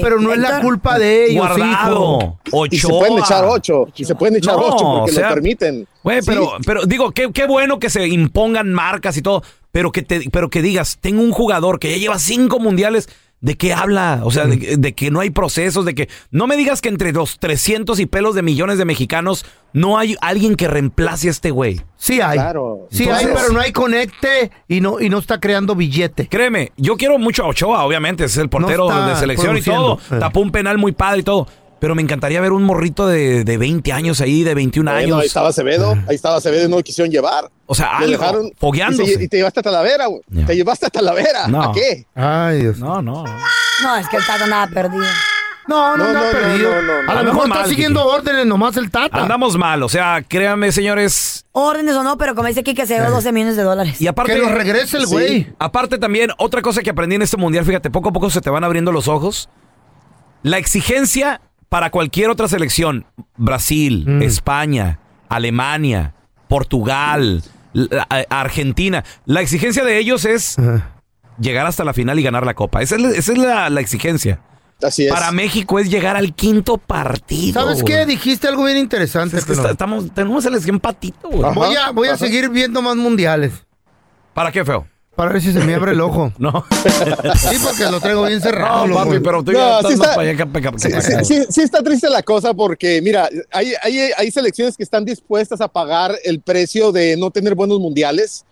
pero 0.00 0.18
no 0.20 0.32
es 0.32 0.38
la 0.38 0.60
culpa 0.60 0.98
de 0.98 1.26
ellos, 1.30 1.44
hijo. 1.44 1.56
Guardado. 1.58 2.38
Y 2.70 2.78
se 2.78 2.88
pueden 2.88 3.18
echar 3.18 3.44
ocho, 3.44 3.86
y 3.94 4.04
se 4.04 4.14
pueden 4.14 4.36
echar 4.36 4.54
No, 4.56 4.62
ocho 4.66 4.84
porque 4.98 5.10
o 5.10 5.14
sea, 5.14 5.28
lo 5.28 5.34
permiten. 5.34 5.86
Güey, 6.02 6.20
Sí. 6.22 6.26
pero, 6.26 6.52
pero 6.66 6.84
digo, 6.86 7.10
qué, 7.12 7.30
qué 7.32 7.46
bueno 7.46 7.78
que 7.78 7.88
se 7.90 8.06
impongan 8.08 8.72
marcas 8.72 9.16
y 9.16 9.22
todo, 9.22 9.42
pero 9.70 9.92
que 9.92 10.02
te, 10.02 10.28
pero 10.30 10.50
que 10.50 10.62
digas, 10.62 10.98
tengo 11.00 11.22
un 11.22 11.32
jugador 11.32 11.78
que 11.78 11.90
ya 11.92 11.96
lleva 11.98 12.18
cinco 12.18 12.58
mundiales, 12.58 13.08
¿De 13.42 13.56
qué 13.56 13.74
habla? 13.74 14.20
O 14.22 14.30
sea, 14.30 14.46
de, 14.46 14.76
de 14.78 14.92
que 14.94 15.10
no 15.10 15.18
hay 15.18 15.30
procesos, 15.30 15.84
de 15.84 15.96
que... 15.96 16.08
No 16.30 16.46
me 16.46 16.56
digas 16.56 16.80
que 16.80 16.88
entre 16.88 17.12
los 17.12 17.40
300 17.40 17.98
y 17.98 18.06
pelos 18.06 18.36
de 18.36 18.42
millones 18.42 18.78
de 18.78 18.84
mexicanos 18.84 19.44
no 19.72 19.98
hay 19.98 20.16
alguien 20.20 20.54
que 20.54 20.68
reemplace 20.68 21.26
a 21.26 21.32
este 21.32 21.50
güey. 21.50 21.80
Sí 21.96 22.20
hay. 22.20 22.38
Claro. 22.38 22.86
Sí 22.90 23.08
hay, 23.08 23.26
pero 23.26 23.52
no 23.52 23.60
hay 23.60 23.72
conecte 23.72 24.52
y 24.68 24.80
no, 24.80 25.00
y 25.00 25.08
no 25.08 25.18
está 25.18 25.40
creando 25.40 25.74
billete. 25.74 26.28
Créeme, 26.28 26.70
yo 26.76 26.96
quiero 26.96 27.18
mucho 27.18 27.44
a 27.44 27.48
Ochoa, 27.48 27.84
obviamente, 27.84 28.24
es 28.24 28.36
el 28.36 28.48
portero 28.48 28.88
No 28.88 29.08
de 29.08 29.16
selección 29.16 29.56
y 29.56 29.62
todo. 29.62 29.98
Eh. 30.10 30.18
Tapó 30.20 30.40
un 30.40 30.52
penal 30.52 30.78
muy 30.78 30.92
padre 30.92 31.20
y 31.20 31.22
todo. 31.24 31.48
Pero 31.82 31.96
me 31.96 32.02
encantaría 32.02 32.40
ver 32.40 32.52
un 32.52 32.62
morrito 32.62 33.08
de, 33.08 33.42
de 33.42 33.58
20 33.58 33.92
años 33.92 34.20
ahí, 34.20 34.44
de 34.44 34.54
21 34.54 34.88
Bueno, 34.88 35.04
años. 35.04 35.20
ahí 35.20 35.26
estaba 35.26 35.48
Acevedo, 35.48 35.96
ahí 36.08 36.14
estaba 36.14 36.36
Acevedo 36.36 36.66
y 36.66 36.70
no 36.70 36.76
lo 36.76 36.82
quisieron 36.84 37.10
llevar. 37.10 37.50
O 37.66 37.74
sea, 37.74 37.98
algo, 37.98 38.12
dejaron 38.12 38.52
fogueándose. 38.56 39.02
Y, 39.10 39.14
se- 39.16 39.24
y 39.24 39.26
te 39.28 39.38
llevaste 39.38 39.58
a 39.58 39.62
Talavera, 39.64 40.06
güey. 40.06 40.22
Te 40.46 40.54
llevaste 40.54 40.86
a 40.86 40.90
Talavera. 40.90 41.48
No. 41.48 41.60
¿A 41.60 41.72
qué? 41.72 42.06
Ay, 42.14 42.60
Dios. 42.60 42.78
No, 42.78 43.02
no. 43.02 43.24
No, 43.24 43.96
es 43.96 44.08
que 44.08 44.16
el 44.16 44.24
Tata 44.24 44.46
nada 44.46 44.68
perdido. 44.68 45.02
No, 45.66 45.96
no, 45.96 46.06
No, 46.06 46.12
no, 46.12 46.30
perdido. 46.30 46.70
no, 46.72 46.82
no, 46.82 47.02
no. 47.02 47.10
A 47.10 47.14
lo 47.14 47.18
Andamos 47.20 47.24
mejor 47.34 47.46
está 47.48 47.58
mal, 47.62 47.68
siguiendo 47.68 48.06
órdenes 48.06 48.46
nomás 48.46 48.76
el 48.76 48.88
Tata. 48.88 49.20
Andamos 49.20 49.58
mal, 49.58 49.82
o 49.82 49.88
sea, 49.88 50.22
créanme, 50.28 50.70
señores. 50.70 51.46
Órdenes 51.50 51.96
o 51.96 52.04
no, 52.04 52.16
pero 52.16 52.36
como 52.36 52.46
dice 52.46 52.60
aquí 52.60 52.74
que 52.74 52.86
se 52.86 52.94
dio 53.00 53.10
12 53.10 53.32
millones 53.32 53.56
de 53.56 53.64
dólares. 53.64 54.00
Y 54.00 54.06
aparte, 54.06 54.34
que 54.34 54.38
lo 54.38 54.50
regrese 54.50 54.98
el 54.98 55.06
Sí. 55.08 55.12
güey. 55.12 55.52
aparte 55.58 55.98
también, 55.98 56.30
otra 56.38 56.62
cosa 56.62 56.80
que 56.80 56.90
aprendí 56.90 57.16
en 57.16 57.22
este 57.22 57.36
mundial, 57.38 57.64
fíjate, 57.64 57.90
poco 57.90 58.10
a 58.10 58.12
poco 58.12 58.30
se 58.30 58.40
te 58.40 58.50
van 58.50 58.62
abriendo 58.62 58.92
los 58.92 59.08
ojos. 59.08 59.48
La 60.44 60.58
exigencia 60.58 61.40
para 61.72 61.88
cualquier 61.90 62.28
otra 62.28 62.48
selección, 62.48 63.06
Brasil, 63.38 64.04
Mm. 64.06 64.22
España, 64.22 64.98
Alemania, 65.30 66.12
Portugal, 66.46 67.42
la- 67.72 68.06
Argentina, 68.28 69.04
la 69.24 69.40
exigencia 69.40 69.82
de 69.82 69.96
ellos 69.96 70.26
es 70.26 70.56
llegar 71.40 71.66
hasta 71.66 71.82
la 71.82 71.94
final 71.94 72.18
y 72.18 72.22
ganar 72.22 72.44
la 72.44 72.52
copa. 72.52 72.82
Esa 72.82 72.96
es 72.96 73.00
la, 73.00 73.08
esa 73.12 73.32
es 73.32 73.38
la- 73.38 73.70
la 73.70 73.80
exigencia. 73.80 74.40
Así 74.82 75.06
es. 75.06 75.10
Para 75.12 75.32
México 75.32 75.78
es 75.78 75.88
llegar 75.90 76.14
al 76.14 76.34
quinto 76.34 76.76
partido. 76.76 77.54
¿Sabes 77.62 77.82
qué? 77.82 78.04
Dijiste 78.04 78.48
algo 78.48 78.64
bien 78.64 78.76
interesante. 78.76 79.38
Es 79.38 79.44
que 79.46 79.52
pelón. 79.52 79.64
está- 79.64 79.72
estamos, 79.72 80.12
tenemos 80.12 80.44
el 80.44 80.54
empatito, 80.68 81.30
voy 81.30 81.74
a, 81.76 81.90
voy 81.92 82.08
a 82.08 82.18
seguir 82.18 82.50
viendo 82.50 82.82
más 82.82 82.96
mundiales. 82.96 83.64
¿Para 84.34 84.52
qué, 84.52 84.62
feo? 84.62 84.86
Para 85.22 85.34
ver 85.34 85.42
si 85.42 85.52
se 85.52 85.60
me 85.60 85.74
abre 85.74 85.92
el 85.92 86.00
ojo. 86.00 86.32
No. 86.38 86.64
Sí, 87.36 87.56
porque 87.62 87.84
lo 87.90 88.00
traigo 88.00 88.24
bien 88.24 88.40
cerrado. 88.40 88.86
No, 88.88 88.94
papi, 88.96 89.20
pero 89.20 89.42
tú 89.44 89.52
No, 89.52 89.58
ya 89.82 89.88
sí 89.88 89.94
está- 89.94 90.14
para 90.16 90.22
allá 90.30 90.36
que 90.36 90.46
para 90.46 90.68
acá. 90.68 90.78
Sí, 90.78 90.88
sí, 90.90 91.12
sí- 91.24 91.46
sí 91.48 91.60
está 91.62 91.82
triste 91.82 92.10
la 92.10 92.22
cosa 92.22 92.52
porque, 92.54 93.00
mira, 93.02 93.28
hay, 93.52 93.72
hay, 93.82 93.98
hay 94.16 94.30
selecciones 94.32 94.76
que 94.76 94.82
están 94.82 95.04
dispuestas 95.04 95.60
a 95.60 95.68
pagar 95.68 96.14
el 96.24 96.40
precio 96.40 96.90
de 96.90 97.16
no 97.16 97.30
tener 97.30 97.54
buenos 97.54 97.78
mundiales. 97.78 98.44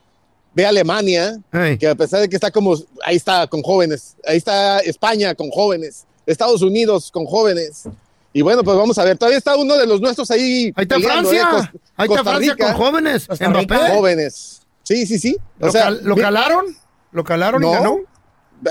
Ve 0.55 0.67
Alemania, 0.67 1.39
que 1.79 1.89
a 1.89 1.95
pesar 1.95 2.21
de 2.21 2.29
que 2.29 2.37
está 2.37 2.51
como, 2.51 2.75
ahí 3.05 3.17
está 3.17 3.47
con 3.47 3.63
jóvenes, 3.63 4.17
ahí 4.27 4.37
está 4.37 4.81
España 4.81 5.35
con 5.35 5.49
jóvenes, 5.51 6.07
Estados 6.27 6.63
Unidos 6.63 7.11
con 7.13 7.25
jóvenes. 7.25 7.85
Y 8.33 8.43
bueno, 8.43 8.63
pues 8.63 8.77
vamos 8.77 8.97
a 8.99 9.05
ver, 9.05 9.19
todavía 9.19 9.39
está 9.39 9.57
uno 9.57 9.77
de 9.77 9.87
los 9.87 10.01
nuestros 10.01 10.31
ahí. 10.31 10.73
Ahí 10.77 10.83
está 10.83 10.97
peleando, 10.97 11.31
Francia. 11.31 11.43
¿eh? 11.43 11.53
Cos- 11.53 11.81
Ahí 11.97 12.05
está 12.05 12.07
Costa 12.07 12.23
Francia 12.25 12.53
Rica, 12.53 12.67
con 12.67 12.75
jóvenes. 12.85 13.27
Costa 13.27 13.47
Rica. 13.49 13.75
Mbappé. 13.77 13.93
jóvenes. 13.97 14.60
Sí, 14.91 15.07
sí, 15.07 15.19
sí. 15.21 15.37
O 15.61 15.67
¿Lo, 15.67 15.73
sea, 15.73 15.83
cal- 15.85 16.01
lo 16.03 16.17
calaron? 16.17 16.65
¿Lo 17.13 17.23
calaron 17.23 17.63
y 17.63 17.67
No. 17.67 17.71
ganó? 17.73 17.99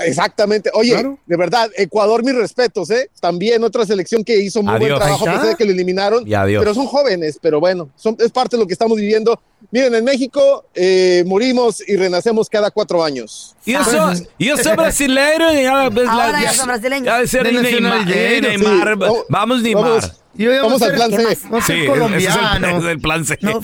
Exactamente. 0.04 0.70
Oye, 0.74 0.92
Claro. 0.92 1.18
de 1.26 1.36
verdad, 1.36 1.68
Ecuador, 1.76 2.22
mis 2.22 2.34
respetos, 2.34 2.90
¿eh? 2.90 3.10
También 3.20 3.64
otra 3.64 3.84
selección 3.86 4.22
que 4.22 4.38
hizo 4.38 4.62
muy 4.62 4.74
Adiós. 4.74 4.90
buen 4.90 5.00
trabajo, 5.00 5.28
a 5.28 5.32
pesar 5.32 5.46
de 5.48 5.56
que 5.56 5.64
lo 5.64 5.72
eliminaron. 5.72 6.28
Y 6.28 6.34
adiós. 6.34 6.60
Pero 6.62 6.74
son 6.74 6.86
jóvenes, 6.86 7.38
pero 7.42 7.58
bueno, 7.58 7.88
son, 7.96 8.16
es 8.20 8.30
parte 8.30 8.56
de 8.56 8.62
lo 8.62 8.66
que 8.68 8.74
estamos 8.74 8.96
viviendo. 8.98 9.40
Miren, 9.72 9.94
en 9.96 10.04
México 10.04 10.64
eh, 10.74 11.24
morimos 11.26 11.82
y 11.88 11.96
renacemos 11.96 12.48
cada 12.48 12.70
cuatro 12.70 13.02
años. 13.02 13.56
Y 13.64 13.74
eso, 13.74 14.12
y 14.38 14.48
eso 14.50 14.76
brasileiro. 14.76 15.52
Ya, 15.54 15.90
pues, 15.92 16.08
Ahora 16.08 16.32
la- 16.32 16.42
ya 16.42 16.52
son 16.52 16.66
brasileños. 16.68 17.06
Ya 17.06 17.18
de 17.18 17.26
ser 17.26 17.42
De 17.44 17.52
Neymar. 17.52 17.72
nacionalidad, 18.06 18.40
Neymar, 18.48 18.98
sí. 18.98 19.14
Vamos, 19.28 19.62
Neymar. 19.62 19.84
Vamos. 19.84 20.19
Yo 20.34 20.50
Vamos 20.62 20.80
al 20.82 20.94
plan 20.94 21.10
C. 21.10 21.16
ser 21.36 21.36
Sí, 21.66 21.86
colombiano. 21.86 22.18
es 22.18 22.26
el, 22.26 22.60
plan- 22.60 22.64
es 22.76 22.84
el 22.84 23.00
plan 23.00 23.24
C. 23.24 23.38
No, 23.42 23.60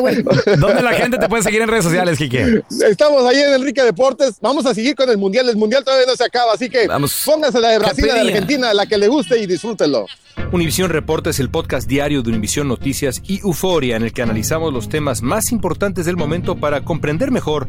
güey. 0.00 0.22
¿Dónde 0.58 0.82
la 0.82 0.92
gente 0.92 1.18
te 1.18 1.28
puede 1.28 1.42
seguir 1.42 1.62
en 1.62 1.68
redes 1.68 1.84
sociales, 1.84 2.18
Kike? 2.18 2.62
Estamos 2.90 3.24
ahí 3.24 3.38
en 3.40 3.54
Enrique 3.54 3.82
Deportes. 3.84 4.34
Vamos 4.40 4.66
a 4.66 4.74
seguir 4.74 4.94
con 4.96 5.08
el 5.08 5.18
Mundial. 5.18 5.48
El 5.48 5.56
Mundial 5.56 5.84
todavía 5.84 6.06
no 6.06 6.16
se 6.16 6.24
acaba, 6.24 6.52
así 6.52 6.68
que 6.68 6.86
Vamos. 6.88 7.22
pónganse 7.24 7.60
la 7.60 7.68
de 7.70 7.78
Brasil, 7.78 8.06
la 8.08 8.14
de. 8.14 8.20
Argentina, 8.22 8.74
la 8.74 8.86
que 8.86 8.98
le 8.98 9.08
guste 9.08 9.38
y 9.38 9.46
disfrútenlo. 9.46 10.06
Univisión 10.52 10.90
Reporta 10.90 11.30
es 11.30 11.40
el 11.40 11.48
podcast 11.50 11.88
diario 11.88 12.22
de 12.22 12.30
Univisión 12.30 12.68
Noticias 12.68 13.22
y 13.26 13.40
Euforia 13.40 13.96
en 13.96 14.02
el 14.02 14.12
que 14.12 14.22
analizamos 14.22 14.72
los 14.72 14.88
temas 14.88 15.22
más 15.22 15.52
importantes 15.52 16.06
del 16.06 16.16
momento 16.16 16.56
para 16.56 16.82
comprender 16.84 17.30
mejor 17.30 17.68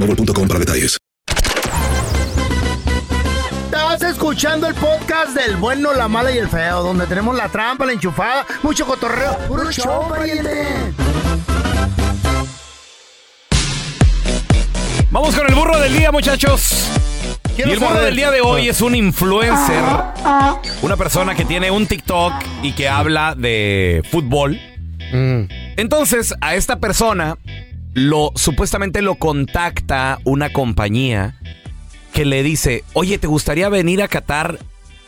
boostmobile.com 0.00 0.48
para 0.48 0.60
detalles. 0.60 0.98
Estás 3.64 4.02
escuchando 4.02 4.66
el 4.68 4.74
podcast 4.74 5.34
del 5.34 5.56
bueno, 5.56 5.92
la 5.94 6.08
mala 6.08 6.30
y 6.30 6.38
el 6.38 6.48
feo, 6.48 6.82
donde 6.82 7.06
tenemos 7.06 7.34
la 7.36 7.48
trampa, 7.48 7.86
la 7.86 7.92
enchufada, 7.92 8.46
mucho 8.62 8.86
cotorreo. 8.86 9.36
¡Puro 9.48 9.70
show, 9.70 10.08
pariente! 10.08 10.66
Vamos 15.10 15.34
con 15.34 15.46
el 15.48 15.54
burro 15.54 15.78
del 15.78 15.96
día, 15.96 16.12
muchachos. 16.12 16.88
Y 17.56 17.62
el 17.62 17.78
burro 17.78 17.88
saber- 17.88 18.04
del 18.04 18.16
día 18.16 18.30
de 18.30 18.42
hoy 18.42 18.68
es 18.68 18.82
un 18.82 18.94
influencer, 18.94 19.82
una 20.82 20.96
persona 20.96 21.34
que 21.34 21.46
tiene 21.46 21.70
un 21.70 21.86
TikTok 21.86 22.34
y 22.62 22.72
que 22.72 22.86
habla 22.88 23.34
de 23.34 24.02
fútbol. 24.10 24.60
Mm. 25.12 25.44
Entonces, 25.78 26.34
a 26.42 26.54
esta 26.54 26.80
persona 26.80 27.38
lo 27.96 28.30
supuestamente 28.34 29.00
lo 29.00 29.14
contacta 29.14 30.18
una 30.24 30.52
compañía 30.52 31.40
que 32.12 32.26
le 32.26 32.42
dice, 32.42 32.84
"Oye, 32.92 33.16
¿te 33.16 33.26
gustaría 33.26 33.70
venir 33.70 34.02
a 34.02 34.08
Qatar? 34.08 34.58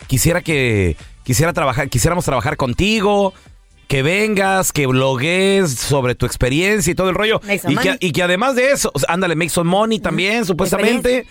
Quisiera 0.06 0.40
que 0.40 0.96
quisiera 1.22 1.52
trabajar, 1.52 1.90
quisiéramos 1.90 2.24
trabajar 2.24 2.56
contigo, 2.56 3.34
que 3.88 4.02
vengas, 4.02 4.72
que 4.72 4.86
blogues 4.86 5.70
sobre 5.70 6.14
tu 6.14 6.24
experiencia 6.24 6.90
y 6.90 6.94
todo 6.94 7.10
el 7.10 7.14
rollo. 7.14 7.42
Y 7.44 7.58
que, 7.58 7.68
money. 7.74 7.96
y 8.00 8.12
que 8.12 8.22
además 8.22 8.56
de 8.56 8.70
eso, 8.70 8.90
ándale, 9.06 9.36
make 9.36 9.50
some 9.50 9.68
money 9.68 10.00
también, 10.00 10.46
supuestamente. 10.46 11.26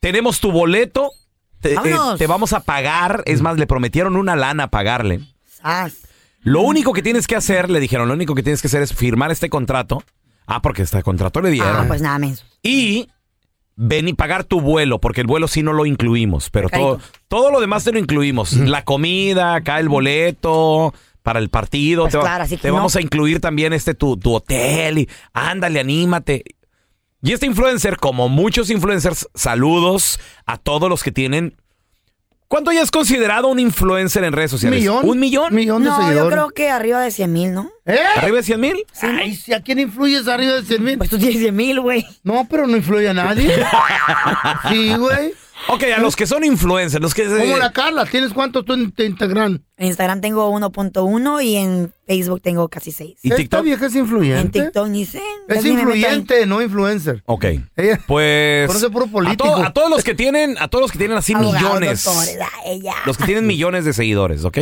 Tenemos 0.00 0.38
tu 0.38 0.52
boleto. 0.52 1.12
Te, 1.60 1.72
eh, 1.72 1.78
te 2.18 2.26
vamos 2.26 2.52
a 2.52 2.60
pagar. 2.60 3.22
Es 3.24 3.40
más, 3.40 3.56
le 3.56 3.66
prometieron 3.66 4.16
una 4.16 4.36
lana 4.36 4.64
a 4.64 4.68
pagarle. 4.68 5.20
Sas. 5.46 5.94
Lo 6.42 6.60
único 6.60 6.92
que 6.92 7.00
tienes 7.00 7.26
que 7.26 7.36
hacer, 7.36 7.70
le 7.70 7.80
dijeron, 7.80 8.06
lo 8.06 8.12
único 8.12 8.34
que 8.34 8.42
tienes 8.42 8.60
que 8.60 8.66
hacer 8.68 8.82
es 8.82 8.92
firmar 8.92 9.30
este 9.30 9.48
contrato. 9.48 10.04
Ah, 10.46 10.60
porque 10.62 10.82
este 10.82 11.02
contrato 11.02 11.40
le 11.40 11.50
dieron. 11.50 11.76
Ah, 11.76 11.84
pues 11.86 12.02
nada, 12.02 12.18
menso. 12.18 12.44
Y 12.62 13.08
ven 13.76 14.08
y 14.08 14.12
pagar 14.12 14.44
tu 14.44 14.60
vuelo, 14.60 15.00
porque 15.00 15.20
el 15.20 15.26
vuelo 15.26 15.48
sí 15.48 15.62
no 15.62 15.72
lo 15.72 15.86
incluimos, 15.86 16.50
pero 16.50 16.68
todo, 16.68 17.00
todo 17.28 17.50
lo 17.50 17.60
demás 17.60 17.84
te 17.84 17.92
lo 17.92 17.98
incluimos. 17.98 18.52
La 18.52 18.84
comida, 18.84 19.54
acá 19.54 19.80
el 19.80 19.88
boleto 19.88 20.94
para 21.22 21.38
el 21.38 21.48
partido. 21.48 22.02
Pues 22.02 22.12
te 22.12 22.18
va- 22.18 22.24
claro, 22.24 22.44
así 22.44 22.56
que 22.56 22.62
te 22.62 22.68
no. 22.68 22.74
vamos 22.74 22.94
a 22.96 23.00
incluir 23.00 23.40
también 23.40 23.72
este 23.72 23.94
tu, 23.94 24.16
tu 24.16 24.34
hotel 24.34 24.98
y 24.98 25.08
ándale, 25.32 25.80
anímate. 25.80 26.44
Y 27.22 27.32
este 27.32 27.46
influencer, 27.46 27.96
como 27.96 28.28
muchos 28.28 28.68
influencers, 28.70 29.28
saludos 29.34 30.20
a 30.44 30.58
todos 30.58 30.90
los 30.90 31.02
que 31.02 31.10
tienen. 31.10 31.56
¿Cuánto 32.54 32.70
ya 32.70 32.82
es 32.82 32.92
considerado 32.92 33.48
un 33.48 33.58
influencer 33.58 34.22
en 34.22 34.32
redes 34.32 34.52
¿Un 34.52 34.58
sociales? 34.60 34.78
millón? 34.78 35.08
¿Un 35.08 35.18
millón? 35.18 35.52
millón 35.52 35.82
de 35.82 35.88
No, 35.88 35.98
yo 36.00 36.06
seguidores. 36.06 36.32
creo 36.32 36.50
que 36.50 36.70
arriba 36.70 37.00
de 37.00 37.10
100 37.10 37.32
mil, 37.32 37.52
¿no? 37.52 37.68
¿Eh? 37.84 37.98
¿Arriba 38.14 38.36
de 38.36 38.42
100 38.44 38.60
mil? 38.60 38.76
Ay, 39.02 39.34
si 39.34 39.52
¿a 39.52 39.60
quién 39.60 39.80
influyes 39.80 40.28
arriba 40.28 40.52
de 40.52 40.62
100 40.62 40.84
mil? 40.84 40.98
Pues 40.98 41.10
tú 41.10 41.18
tienes 41.18 41.40
100 41.40 41.56
mil, 41.56 41.80
güey. 41.80 42.06
No, 42.22 42.46
pero 42.48 42.68
no 42.68 42.76
influye 42.76 43.08
a 43.08 43.12
nadie. 43.12 43.52
sí, 44.68 44.94
güey. 44.94 45.34
Ok, 45.68 45.82
a 45.96 45.98
los 46.00 46.14
que 46.14 46.26
son 46.26 46.44
influencers, 46.44 47.02
los 47.02 47.14
que... 47.14 47.24
Como 47.24 47.56
la 47.56 47.72
Carla, 47.72 48.04
¿tienes 48.04 48.32
cuántos 48.34 48.64
tú 48.66 48.74
en 48.74 48.92
en 48.96 49.06
Instagram? 49.06 49.62
En 49.78 49.86
Instagram 49.86 50.20
tengo 50.20 50.50
1.1 50.50 51.42
y 51.44 51.56
en 51.56 51.92
Facebook 52.06 52.42
tengo 52.42 52.68
casi 52.68 52.92
6. 52.92 53.18
¿Y 53.22 53.28
Esta 53.28 53.36
TikTok? 53.36 53.64
vieja 53.64 53.86
es 53.86 53.94
En 53.94 54.00
influyente. 54.02 54.62
TikTok 54.62 54.88
ni 54.88 55.06
sé. 55.06 55.18
Es 55.48 55.56
casi 55.56 55.68
me 55.72 55.76
meto 55.76 55.90
ahí. 55.90 55.98
influyente, 56.00 56.46
no 56.46 56.60
influencer. 56.60 57.22
Ok. 57.26 57.44
Ella- 57.76 57.98
Pues. 58.06 58.66
Conoce 58.66 58.90
puro 58.90 59.06
a, 59.06 59.08
político. 59.08 59.44
to- 59.44 59.56
a 59.64 59.72
todos 59.72 59.88
los 59.90 60.04
que 60.04 60.14
tienen, 60.14 60.56
a 60.60 60.68
todos 60.68 60.82
los 60.82 60.92
que 60.92 60.98
tienen 60.98 61.16
así 61.16 61.32
Abogados, 61.32 61.62
millones. 61.80 62.04
doctores, 62.04 62.38
ah, 62.42 62.48
ella. 62.66 62.94
Los 63.06 63.16
que 63.16 63.24
tienen 63.24 63.46
millones 63.46 63.84
de 63.86 63.92
seguidores, 63.94 64.44
¿ok? 64.44 64.58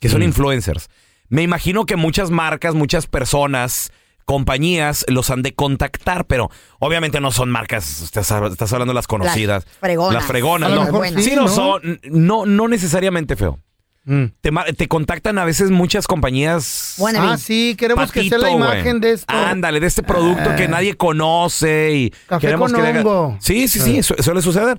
Que 0.00 0.08
son 0.08 0.22
influencers. 0.22 0.88
Me 1.28 1.42
imagino 1.42 1.84
que 1.84 1.96
muchas 1.96 2.30
marcas, 2.30 2.74
muchas 2.74 3.06
personas, 3.06 3.90
compañías 4.24 5.04
los 5.08 5.30
han 5.30 5.42
de 5.42 5.54
contactar, 5.54 6.24
pero 6.26 6.50
obviamente 6.78 7.20
no 7.20 7.30
son 7.30 7.50
marcas, 7.50 8.02
estás, 8.02 8.30
estás 8.30 8.72
hablando 8.72 8.92
de 8.92 8.96
las 8.96 9.06
conocidas. 9.06 9.64
Las 9.64 9.78
fregonas. 9.80 10.14
Las 10.14 10.24
fregonas, 10.24 10.70
no. 10.70 10.92
buenas. 10.92 11.22
sí, 11.24 11.34
no, 11.36 11.48
son, 11.48 12.00
no, 12.10 12.46
no 12.46 12.68
necesariamente 12.68 13.36
feo. 13.36 13.58
Mm. 14.06 14.24
Te, 14.42 14.50
te 14.76 14.86
contactan 14.86 15.38
a 15.38 15.46
veces 15.46 15.70
muchas 15.70 16.06
compañías. 16.06 16.96
Bueno, 16.98 17.20
Ah, 17.22 17.38
sí, 17.38 17.74
queremos 17.78 18.12
que 18.12 18.28
sea 18.28 18.36
la 18.36 18.50
imagen 18.50 19.00
de 19.00 19.12
esto. 19.12 19.32
Ándale, 19.34 19.80
de 19.80 19.86
este 19.86 20.02
producto 20.02 20.50
Ah. 20.50 20.56
que 20.56 20.68
nadie 20.68 20.94
conoce 20.94 21.92
y 21.94 22.10
Café 22.26 22.46
queremos 22.48 22.70
con 22.70 22.82
que 22.82 22.86
haga- 22.86 23.00
hongo. 23.00 23.38
Sí, 23.40 23.66
sí, 23.66 23.80
sí, 23.80 24.02
su- 24.02 24.14
suele 24.22 24.42
suceder. 24.42 24.78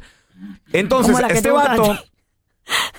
Entonces, 0.73 1.15
este 1.29 1.49
vato, 1.49 1.97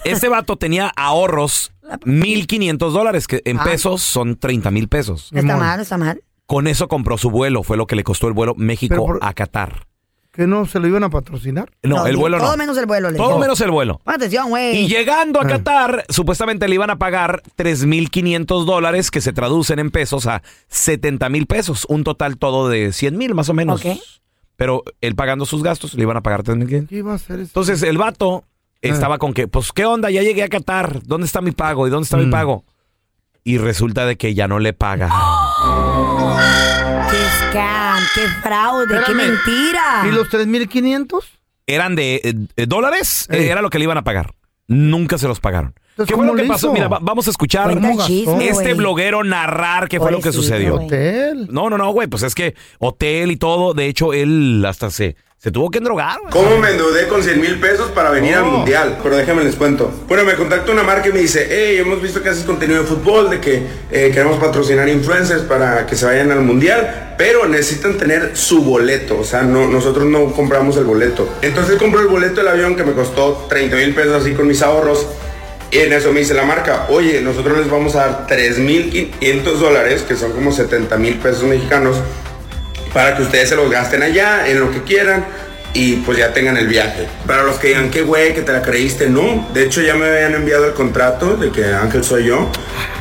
este 0.05 0.29
vato 0.29 0.57
tenía 0.57 0.93
ahorros 0.97 1.73
1.500 2.05 2.93
dólares, 2.93 3.29
que 3.29 3.43
en 3.45 3.61
Ah. 3.61 3.65
pesos 3.65 4.03
son 4.03 4.37
30 4.37 4.73
mil 4.73 4.89
pesos. 4.89 5.31
Está 5.33 5.57
mal, 5.57 5.79
está 5.81 5.97
mal. 5.97 6.21
Con 6.47 6.67
eso 6.69 6.87
compró 6.89 7.19
su 7.19 7.31
vuelo, 7.31 7.63
fue 7.63 7.77
lo 7.77 7.87
que 7.87 7.97
le 7.97 8.05
costó 8.05 8.29
el 8.29 8.33
vuelo 8.35 8.55
México 8.57 8.97
por- 9.05 9.19
a 9.23 9.35
Qatar. 9.35 9.87
¿Que 10.33 10.47
no 10.47 10.67
se 10.67 10.79
lo 10.81 10.87
iban 10.87 11.03
a 11.03 11.09
patrocinar? 11.09 11.71
No, 11.83 12.07
el 12.07 12.17
vuelo 12.19 12.37
no. 12.39 12.45
Todo 12.45 12.57
menos 12.59 12.77
el 12.77 12.85
vuelo. 12.85 13.11
le 13.11 13.17
Todo 13.17 13.29
digo. 13.29 13.39
menos 13.41 13.59
el 13.63 13.71
vuelo. 13.71 14.03
Atención, 14.05 14.51
güey. 14.51 14.77
Y 14.77 14.87
llegando 14.87 15.41
a 15.41 15.45
Ah. 15.45 15.47
Qatar, 15.47 16.05
supuestamente 16.11 16.69
le 16.69 16.75
iban 16.75 16.91
a 16.91 16.99
pagar 16.99 17.43
3.500 17.57 18.67
dólares, 18.67 19.11
que 19.11 19.23
se 19.23 19.33
traducen 19.33 19.79
en 19.79 19.91
pesos 19.91 20.27
a 20.27 20.43
70 20.69 21.31
mil 21.31 21.47
pesos. 21.47 21.87
Un 21.89 22.05
total 22.05 22.37
todo 22.37 22.69
de 22.69 22.93
100 22.93 23.17
mil, 23.17 23.35
más 23.35 23.49
o 23.49 23.55
menos. 23.55 23.83
Ok. 23.85 23.97
Pero 24.57 24.85
él 25.01 25.15
pagando 25.15 25.47
sus 25.47 25.63
gastos, 25.63 25.95
le 25.95 26.03
iban 26.03 26.19
a 26.19 26.23
pagar 26.23 26.43
3.500. 26.43 26.89
¿Qué 26.91 26.97
iba 26.97 27.13
a 27.13 27.17
hacer 27.17 27.41
eso? 27.41 27.49
Entonces 27.49 27.83
el 27.83 27.97
vato 27.97 28.45
estaba 28.83 29.17
con 29.17 29.33
que, 29.33 29.49
pues, 29.49 29.73
¿qué 29.73 29.87
onda? 29.87 30.11
Ya 30.11 30.23
llegué 30.23 30.43
a 30.43 30.49
Qatar. 30.49 31.03
¿Dónde 31.03 31.27
está 31.27 31.41
mi 31.41 31.53
pago? 31.53 31.87
¿Y 31.87 31.91
dónde 31.91 32.05
está 32.05 32.19
mi 32.19 32.27
Mm. 32.27 32.31
pago? 32.31 32.65
Y 33.43 33.57
resulta 33.57 34.05
de 34.05 34.17
que 34.17 34.35
ya 34.35 34.49
no 34.49 34.59
le 34.59 34.75
paga. 34.75 35.09
qué 38.17 38.27
fraude, 38.43 38.87
qué 38.89 38.95
Espérame. 38.97 39.29
mentira. 39.29 40.03
¿Y 40.07 40.11
los 40.11 40.29
3.500? 40.29 41.21
Eran 41.69 41.95
de 41.95 42.21
eh, 42.57 42.67
dólares, 42.67 43.29
eh, 43.31 43.49
era 43.51 43.61
lo 43.63 43.71
que 43.71 43.79
le 43.79 43.85
iban 43.85 43.99
a 43.99 44.03
pagar. 44.05 44.35
Nunca 44.69 45.19
se 45.19 45.29
los 45.29 45.39
pagaron. 45.41 45.75
Entonces, 45.91 46.09
¿Qué 46.13 46.17
fue 46.17 46.27
lo 46.27 46.33
¿cómo 46.33 46.43
que 46.43 46.49
pasó? 46.49 46.73
Mira, 46.73 46.89
va- 46.89 46.99
vamos 47.01 47.27
a 47.27 47.31
escuchar 47.31 47.71
este 47.71 48.53
güey. 48.53 48.75
bloguero 48.75 49.25
narrar 49.25 49.89
qué 49.89 49.99
fue 49.99 50.11
lo 50.11 50.19
que 50.19 50.25
Pobrecito, 50.31 50.43
sucedió. 50.43 50.75
güey. 50.75 50.87
Hotel. 50.87 51.49
No, 51.51 51.71
no, 51.71 51.79
no, 51.79 51.91
güey, 51.93 52.07
pues 52.09 52.23
es 52.23 52.35
que 52.35 52.55
hotel 52.79 53.31
y 53.31 53.37
todo, 53.37 53.73
de 53.75 53.87
hecho, 53.87 54.13
él 54.13 54.65
hasta 54.69 54.91
se, 54.91 55.17
se 55.39 55.51
tuvo 55.51 55.71
que 55.71 55.79
endrogar. 55.79 56.19
güey. 56.19 56.33
¿Cómo 56.33 56.59
me 56.59 56.71
endeudé 56.71 57.07
con 57.09 57.23
100 57.23 57.41
mil 57.41 57.61
pesos 57.61 57.91
para 57.91 58.11
venir 58.11 58.35
al 58.35 58.45
mundial? 58.47 58.99
Pero 59.03 59.17
déjenme 59.17 59.45
les 59.45 59.55
cuento. 59.55 59.93
Bueno, 60.09 60.25
me 60.25 60.35
contacta 60.35 60.73
una 60.73 60.83
marca 60.83 61.09
y 61.09 61.13
me 61.13 61.21
dice, 61.21 61.47
hey, 61.49 61.77
hemos 61.79 62.03
visto 62.03 62.23
que 62.23 62.31
haces 62.31 62.45
contenido 62.45 62.81
de 62.83 62.87
fútbol, 62.89 63.31
de 63.31 63.39
que 63.39 63.63
eh, 63.93 64.11
queremos 64.13 64.39
patrocinar 64.39 64.89
influencers 64.89 65.43
para 65.43 65.87
que 65.87 65.95
se 65.95 66.05
vayan 66.07 66.33
al 66.33 66.41
mundial, 66.41 67.15
pero 67.19 67.47
necesitan 67.47 67.97
tener 67.99 68.37
su 68.37 68.63
boleto. 68.65 69.19
O 69.19 69.25
sea, 69.25 69.43
no, 69.43 69.69
nosotros 69.69 70.07
no 70.07 70.33
compramos 70.33 70.77
el 70.79 70.85
boleto. 70.85 71.29
Entonces 71.43 71.77
compro 71.77 72.01
el 72.01 72.09
boleto 72.09 72.37
del 72.37 72.49
avión 72.49 72.75
que 72.75 72.83
me 72.83 72.93
costó 72.93 73.47
30 73.49 73.77
mil 73.77 73.95
pesos 73.95 74.23
así 74.23 74.33
con 74.35 74.49
mis 74.49 74.63
ahorros. 74.63 75.07
Y 75.71 75.79
en 75.79 75.93
eso 75.93 76.13
me 76.13 76.21
dice 76.21 76.33
la 76.33 76.45
marca, 76.45 76.87
oye, 76.89 77.21
nosotros 77.21 77.59
les 77.59 77.69
vamos 77.71 77.95
a 77.95 78.07
dar 78.07 78.27
3.500 78.27 79.43
dólares, 79.59 80.03
que 80.03 80.17
son 80.17 80.33
como 80.33 80.51
70 80.51 80.97
mil 80.97 81.19
pesos 81.19 81.43
mexicanos, 81.43 81.97
para 82.97 83.15
que 83.15 83.25
ustedes 83.25 83.51
se 83.51 83.57
los 83.57 83.71
gasten 83.71 84.03
allá, 84.03 84.49
en 84.49 84.59
lo 84.59 84.71
que 84.71 84.81
quieran, 84.83 85.23
y 85.75 85.97
pues 85.97 86.17
ya 86.17 86.33
tengan 86.33 86.57
el 86.57 86.67
viaje. 86.67 87.07
Para 87.27 87.43
los 87.43 87.57
que 87.59 87.69
digan, 87.69 87.91
qué 87.91 88.01
güey, 88.01 88.33
que 88.35 88.41
te 88.41 88.51
la 88.55 88.63
creíste, 88.63 89.11
no. 89.11 89.47
De 89.53 89.65
hecho, 89.67 89.83
ya 89.83 89.95
me 89.97 90.07
habían 90.07 90.35
enviado 90.35 90.65
el 90.67 90.73
contrato 90.73 91.37
de 91.37 91.51
que 91.51 91.63
Ángel 91.67 92.03
soy 92.03 92.25
yo. 92.25 92.49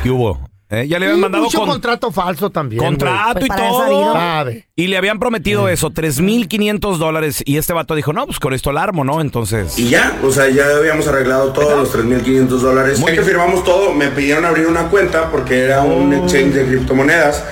¿Qué 0.02 0.10
hubo? 0.10 0.38
¿Eh? 0.68 0.86
Ya 0.86 0.98
le 0.98 1.06
Y 1.06 1.08
habían 1.08 1.20
mandado 1.22 1.44
mucho 1.44 1.60
con- 1.60 1.68
contrato 1.70 2.12
falso 2.12 2.50
también. 2.50 2.84
contrato 2.84 3.40
Pues 3.40 3.46
y 3.46 3.56
todo. 3.56 4.12
Sabe. 4.12 4.66
Y 4.76 4.88
le 4.88 4.98
habían 4.98 5.18
prometido 5.18 5.70
eso, 5.70 5.88
3.500 5.90 6.98
dólares. 6.98 7.42
Y 7.46 7.56
este 7.56 7.72
vato 7.72 7.94
dijo, 7.94 8.12
no, 8.12 8.26
pues 8.26 8.38
con 8.38 8.52
esto 8.52 8.68
alarmo, 8.68 9.02
¿no? 9.02 9.22
Entonces... 9.22 9.78
Y 9.78 9.88
ya, 9.88 10.18
o 10.22 10.30
sea, 10.30 10.50
ya 10.50 10.66
habíamos 10.76 11.08
arreglado 11.08 11.54
todos 11.54 11.78
los 11.78 11.90
3.500 11.94 12.48
dólares. 12.48 13.02
Que 13.02 13.22
firmamos 13.22 13.64
todo, 13.64 13.94
me 13.94 14.08
pidieron 14.08 14.44
abrir 14.44 14.66
una 14.66 14.88
cuenta 14.90 15.30
porque 15.30 15.60
era 15.64 15.80
un 15.80 16.12
exchange 16.12 16.52
de 16.52 16.66
criptomonedas. 16.66 17.42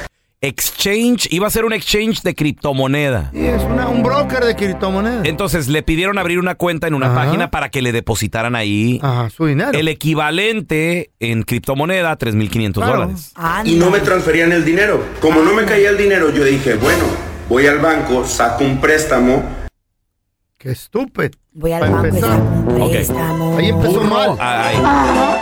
Exchange, 0.47 1.27
iba 1.31 1.47
a 1.47 1.51
ser 1.51 1.65
un 1.65 1.73
exchange 1.73 2.21
de 2.23 2.35
criptomoneda. 2.35 3.31
Y 3.33 3.47
es 3.47 3.63
una- 3.63 3.89
un 3.89 4.03
broker 4.03 4.45
de 4.45 4.55
criptomonedas. 4.55 5.25
Entonces 5.25 5.69
le 5.69 5.83
pidieron 5.83 6.19
abrir 6.19 6.39
una 6.39 6.55
cuenta 6.55 6.87
en 6.87 6.93
una 6.95 7.07
Ajá. 7.07 7.15
página 7.25 7.51
para 7.51 7.71
que 7.71 7.81
le 7.81 7.93
depositaran 7.93 8.55
ahí 8.55 9.01
Ajá, 9.03 9.31
su 9.31 9.47
dinero. 9.47 9.71
el 9.73 9.89
equivalente 9.89 11.13
en 11.19 11.45
criptomoneda, 11.45 12.15
3.500 12.17 12.85
Claro. 12.85 13.01
dólares. 13.01 13.33
Anda. 13.35 13.71
y 13.71 13.77
no 13.77 13.91
me 13.91 14.01
transferían 14.01 14.53
el 14.53 14.65
dinero. 14.65 15.03
Como 15.21 15.41
no 15.43 15.55
me 15.55 15.65
caía 15.65 15.89
el 15.91 15.97
dinero, 15.97 16.31
yo 16.31 16.45
dije, 16.45 16.75
bueno, 16.75 17.05
voy 17.49 17.67
al 17.67 17.79
banco, 17.79 18.27
saco 18.27 18.65
un 18.65 18.81
préstamo. 18.81 19.43
Qué 20.59 20.73
estúpido. 20.73 21.31
Voy 21.53 21.73
al 21.73 21.81
Para 21.81 21.93
banco 21.93 22.17
y 22.17 22.21
saco 22.21 22.43
un 22.43 22.91
préstamo. 22.91 23.57
Ahí 23.59 23.69
empezó 23.69 23.93
Burro, 24.01 24.05
mal. 24.11 24.37
ay, 24.41 24.77
¿Cómo 24.77 25.34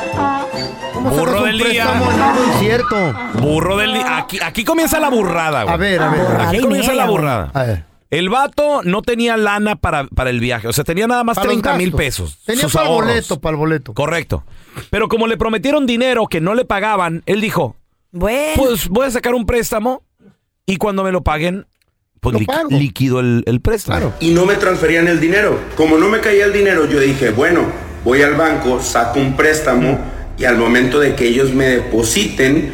burro 1.11 1.43
del 1.45 1.59
día. 1.59 1.65
préstamo 1.85 2.13
en 2.13 2.21
algo 2.21 2.45
incierto? 2.53 3.15
burro 3.41 3.77
del 3.77 3.95
día. 3.95 4.17
Aquí, 4.19 4.39
aquí 4.43 4.65
comienza 4.65 4.99
la 5.01 5.09
burrada, 5.11 5.63
güey. 5.65 5.75
A 5.75 5.77
ver, 5.77 6.03
a 6.03 6.09
ver. 6.11 6.21
Burrada 6.23 6.49
Aquí 6.49 6.59
comienza 6.61 6.95
la 6.95 7.07
burrada. 7.07 7.51
A 7.55 7.63
ver. 7.65 7.85
El 8.11 8.29
vato 8.29 8.83
no 8.85 9.01
tenía 9.01 9.39
lana 9.39 9.77
para, 9.77 10.05
para 10.07 10.29
el 10.31 10.39
viaje. 10.39 10.69
O 10.69 10.73
sea, 10.75 10.85
tenía 10.85 11.07
nada 11.07 11.25
más 11.25 11.37
Para 11.37 11.47
los 11.47 11.55
30 11.63 11.79
mil 11.79 11.91
gastos. 11.93 11.99
pesos. 11.99 12.39
Tenía 12.45 12.63
sus 12.65 12.73
para 12.75 12.87
el 12.87 12.93
ahorros. 12.93 13.09
boleto, 13.11 13.41
para 13.41 13.51
el 13.53 13.57
boleto. 13.59 13.95
Correcto. 13.95 14.45
Pero 14.91 15.09
como 15.09 15.27
le 15.27 15.37
prometieron 15.39 15.87
dinero 15.87 16.27
que 16.27 16.41
no 16.43 16.55
le 16.55 16.67
pagaban, 16.67 17.23
él 17.25 17.41
dijo, 17.41 17.75
Bueno, 18.11 18.53
pues 18.63 18.89
voy 18.89 19.07
a 19.07 19.11
sacar 19.11 19.35
un 19.35 19.47
préstamo 19.47 20.03
y 20.67 20.77
cuando 20.77 21.03
me 21.05 21.11
lo 21.11 21.23
paguen, 21.23 21.67
pues 22.21 22.35
Lo 22.35 22.41
li- 22.41 22.45
pago. 22.47 22.69
liquido 22.71 23.19
el, 23.21 23.43
el 23.47 23.63
préstamo. 23.63 23.99
Claro. 23.99 24.15
y 24.21 24.31
no 24.33 24.45
me 24.45 24.57
transferían 24.57 25.09
el 25.09 25.19
dinero. 25.19 25.59
Como 25.75 25.97
no 25.97 26.09
me 26.11 26.21
caía 26.21 26.45
el 26.45 26.53
dinero, 26.53 26.87
yo 26.87 27.01
dije, 27.01 27.31
bueno, 27.31 27.63
voy 28.05 28.21
al 28.21 28.35
banco, 28.35 28.79
saco 28.83 29.21
un 29.21 29.35
préstamo 29.37 29.99
y 30.39 30.45
al 30.45 30.57
momento 30.57 31.01
de 31.01 31.15
que 31.15 31.27
ellos 31.27 31.53
me 31.53 31.67
depositen, 31.67 32.73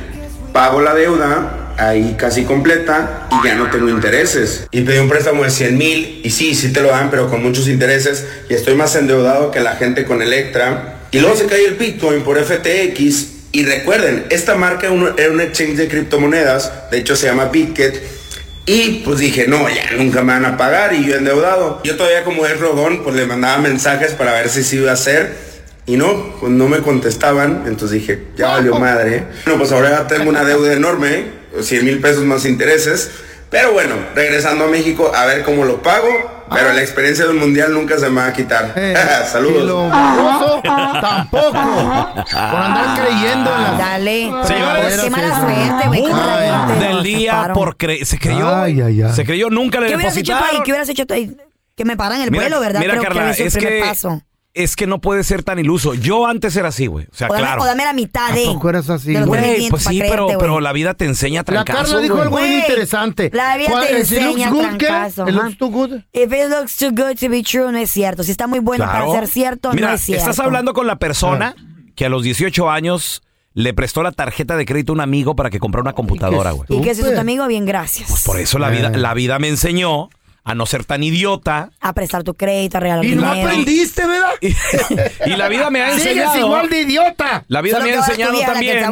pago 0.52 0.80
la 0.80 0.94
deuda 0.94 1.74
ahí 1.78 2.16
casi 2.18 2.42
completa 2.42 3.28
y 3.30 3.46
ya 3.46 3.54
no 3.54 3.70
tengo 3.70 3.88
intereses. 3.88 4.66
Y 4.70 4.82
pedí 4.82 4.98
un 4.98 5.08
préstamo 5.08 5.44
de 5.44 5.50
100 5.50 5.78
mil 5.78 6.20
y 6.24 6.30
sí, 6.30 6.54
sí 6.54 6.72
te 6.72 6.82
lo 6.82 6.88
dan, 6.88 7.10
pero 7.10 7.28
con 7.30 7.42
muchos 7.42 7.68
intereses 7.68 8.26
y 8.48 8.54
estoy 8.54 8.74
más 8.74 8.94
endeudado 8.96 9.50
que 9.50 9.60
la 9.60 9.76
gente 9.76 10.04
con 10.04 10.20
Electra. 10.20 10.96
Y 11.10 11.20
luego 11.20 11.36
se 11.36 11.46
cae 11.46 11.64
el 11.64 11.74
Bitcoin 11.74 12.22
por 12.22 12.38
FTX. 12.42 13.38
Y 13.50 13.64
recuerden, 13.64 14.26
esta 14.28 14.56
marca 14.56 14.88
era 15.16 15.30
un 15.32 15.40
exchange 15.40 15.76
de 15.76 15.88
criptomonedas, 15.88 16.90
de 16.90 16.98
hecho 16.98 17.16
se 17.16 17.26
llama 17.26 17.46
Bitget. 17.46 18.18
Y 18.66 19.00
pues 19.02 19.18
dije, 19.18 19.46
no, 19.48 19.66
ya 19.70 19.92
nunca 19.96 20.22
me 20.22 20.34
van 20.34 20.44
a 20.44 20.58
pagar 20.58 20.92
y 20.92 21.06
yo 21.06 21.16
endeudado. 21.16 21.80
Yo 21.84 21.96
todavía 21.96 22.24
como 22.24 22.44
es 22.44 22.60
rodón, 22.60 23.02
pues 23.02 23.16
le 23.16 23.24
mandaba 23.24 23.56
mensajes 23.56 24.12
para 24.12 24.34
ver 24.34 24.50
si 24.50 24.62
se 24.62 24.76
iba 24.76 24.90
a 24.90 24.94
hacer. 24.94 25.47
Y 25.88 25.96
no, 25.96 26.34
pues 26.38 26.52
no 26.52 26.68
me 26.68 26.78
contestaban, 26.82 27.64
entonces 27.66 28.00
dije, 28.00 28.28
ya 28.36 28.48
valió 28.50 28.78
madre. 28.78 29.24
Bueno, 29.46 29.58
pues 29.58 29.72
ahora 29.72 30.06
tengo 30.06 30.28
una 30.28 30.44
deuda 30.44 30.72
enorme, 30.74 31.24
100 31.60 31.84
mil 31.84 32.00
pesos 32.00 32.24
más 32.24 32.44
intereses. 32.44 33.10
Pero 33.50 33.72
bueno, 33.72 33.94
regresando 34.14 34.66
a 34.66 34.68
México, 34.68 35.10
a 35.14 35.24
ver 35.24 35.42
cómo 35.42 35.64
lo 35.64 35.82
pago. 35.82 36.06
Pero 36.52 36.72
la 36.72 36.80
experiencia 36.82 37.26
del 37.26 37.36
mundial 37.36 37.72
nunca 37.72 37.98
se 37.98 38.08
me 38.10 38.20
va 38.20 38.26
a 38.28 38.32
quitar. 38.34 38.72
Eh, 38.76 38.94
Saludos. 39.32 39.62
Y 39.64 39.66
lo 39.66 39.88
baboso, 39.88 40.60
tampoco. 40.62 41.52
Por 41.52 42.60
andar 42.60 43.00
creyendo 43.02 43.54
en 43.54 43.62
las... 43.62 43.78
Dale. 43.78 44.30
Señores, 44.44 45.00
Qué 45.00 45.10
mala 45.10 45.40
suerte, 45.40 45.88
güey. 45.88 46.78
Del 46.80 47.02
día 47.02 47.50
por 47.54 47.76
cre 47.78 48.04
se 48.04 48.18
creyó. 48.18 48.54
Ay, 48.54 48.80
ay, 48.82 49.02
ay. 49.02 49.12
Se 49.14 49.24
creyó, 49.24 49.48
nunca 49.50 49.80
le 49.80 49.88
¿Qué 49.88 49.96
hubieras 49.96 50.16
hecho 50.16 50.32
tú 50.32 50.38
ahí? 50.38 50.40
depositaron. 50.40 50.64
¿Qué 50.64 50.70
hubieras 50.72 50.88
hecho 50.90 51.06
tú 51.06 51.14
ahí? 51.14 51.36
Que 51.76 51.84
me 51.84 51.96
paran 51.96 52.20
el 52.22 52.30
Mira, 52.30 52.44
vuelo, 52.44 52.60
¿verdad? 52.60 52.80
mira, 52.80 52.92
Creo 52.94 53.02
Carla, 53.04 53.24
que 53.34 53.46
es 53.46 53.54
el 53.54 53.62
primer 53.62 53.82
que 53.82 53.88
paso. 53.88 54.22
Es 54.54 54.74
que 54.76 54.86
no 54.86 55.00
puede 55.00 55.22
ser 55.24 55.42
tan 55.44 55.58
iluso. 55.58 55.94
Yo 55.94 56.26
antes 56.26 56.56
era 56.56 56.68
así, 56.68 56.86
güey. 56.86 57.06
O 57.12 57.14
sea, 57.14 57.28
O 57.28 57.32
dame, 57.32 57.44
claro. 57.44 57.62
o 57.62 57.66
dame 57.66 57.84
la 57.84 57.92
mitad 57.92 58.32
de. 58.32 58.44
¿A 58.48 58.52
poco 58.54 58.70
eras 58.70 58.90
así, 58.90 59.12
de 59.12 59.20
los 59.20 59.28
güey? 59.28 59.40
3,500 59.40 59.70
Pues 59.70 59.82
sí, 59.94 59.98
pero, 60.00 60.26
creerte, 60.26 60.36
pero 60.44 60.60
la 60.60 60.72
vida 60.72 60.94
te 60.94 61.04
enseña 61.04 61.40
La 61.40 61.44
trancazo. 61.44 61.82
Carla 61.84 62.00
dijo 62.00 62.20
algo 62.20 62.36
bien 62.38 62.52
interesante. 62.60 63.30
la 63.32 63.56
vida 63.56 63.70
¿Cuál- 63.70 63.86
te 63.86 64.04
si 64.04 64.14
looks 64.16 64.26
enseña 64.26 64.50
good, 64.50 64.62
¿qué? 64.78 64.86
trancazo, 64.86 65.28
¿It 65.28 65.34
looks 65.34 65.58
too 65.58 65.70
good? 65.70 65.90
If 66.12 66.32
it 66.32 66.48
looks 66.50 66.76
too 66.76 66.90
good 66.90 67.16
to 67.20 67.28
be 67.28 67.42
true, 67.42 67.70
no 67.70 67.78
es 67.78 67.90
cierto. 67.90 68.22
Si 68.24 68.30
está 68.32 68.46
muy 68.46 68.58
bueno 68.58 68.84
Claro. 68.84 69.06
para 69.06 69.20
ser 69.20 69.28
cierto, 69.28 69.72
Mira, 69.72 69.88
no 69.90 69.94
es 69.94 70.00
cierto. 70.00 70.22
estás 70.28 70.38
hablando 70.44 70.72
con 70.72 70.86
la 70.86 70.96
persona 70.96 71.54
que 71.94 72.06
a 72.06 72.08
los 72.08 72.22
18 72.24 72.68
años 72.70 73.22
le 73.54 73.74
prestó 73.74 74.02
la 74.02 74.12
tarjeta 74.12 74.56
de 74.56 74.64
crédito 74.64 74.92
a 74.92 74.94
un 74.94 75.00
amigo 75.00 75.34
para 75.36 75.50
que 75.50 75.58
comprara 75.58 75.82
una 75.82 75.92
computadora, 75.92 76.52
güey. 76.52 76.66
Y 76.68 76.80
que 76.80 76.94
si 76.94 77.02
es 77.02 77.12
tu 77.14 77.20
amigo, 77.20 77.46
bien, 77.48 77.64
gracias. 77.66 78.22
Por 78.24 78.38
eso 78.38 78.58
la 78.58 78.70
vida, 78.70 78.90
la 78.90 79.14
vida 79.14 79.38
me 79.38 79.48
enseñó 79.48 80.10
a 80.48 80.54
no 80.54 80.64
ser 80.64 80.84
tan 80.86 81.02
idiota. 81.02 81.70
A 81.78 81.92
prestar 81.92 82.22
tu 82.22 82.32
crédito, 82.32 82.78
a 82.78 82.80
regalar 82.80 83.04
Y 83.04 83.14
no 83.14 83.30
aprendiste, 83.30 84.06
¿verdad? 84.06 84.30
Y 85.26 85.36
la 85.36 85.46
vida 85.48 85.68
me 85.70 85.82
ha 85.82 85.90
Sigues 85.90 86.06
enseñado. 86.06 86.38
igual 86.38 86.70
de 86.70 86.80
idiota. 86.80 87.44
La 87.48 87.60
vida 87.60 87.76
Solo 87.76 87.84
me 87.86 87.92
ha 87.92 87.96
enseñado 87.98 88.40
también 88.40 88.84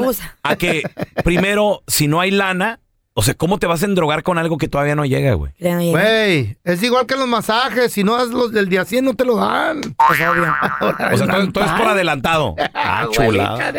a 0.43 0.57
que 0.57 0.83
primero, 1.25 1.83
si 1.87 2.09
no 2.09 2.21
hay 2.21 2.31
lana, 2.31 2.81
o 3.15 3.23
sea, 3.23 3.33
¿cómo 3.33 3.59
te 3.59 3.67
vas 3.67 3.83
a 3.83 3.87
endrogar 3.87 4.23
con 4.23 4.37
algo 4.37 4.59
que 4.59 4.69
todavía 4.69 4.95
no 4.95 5.07
llega, 5.07 5.33
güey? 5.33 5.51
Güey, 5.59 6.59
es 6.63 6.83
igual 6.83 7.07
que 7.07 7.17
los 7.17 7.27
masajes. 7.27 7.91
Si 7.91 8.05
no 8.05 8.19
das 8.19 8.29
los 8.29 8.53
del 8.53 8.69
día 8.69 8.85
100, 8.85 9.07
no 9.07 9.15
te 9.15 9.25
lo 9.25 9.37
dan. 9.37 9.81
Pues 10.07 10.21
obvio. 10.21 10.55
O 10.83 11.17
sea, 11.17 11.49
todo, 11.51 11.65
es 11.65 11.73
por 11.73 11.89
adelantado. 11.89 12.55
Ah, 12.75 13.09
chulada. 13.11 13.73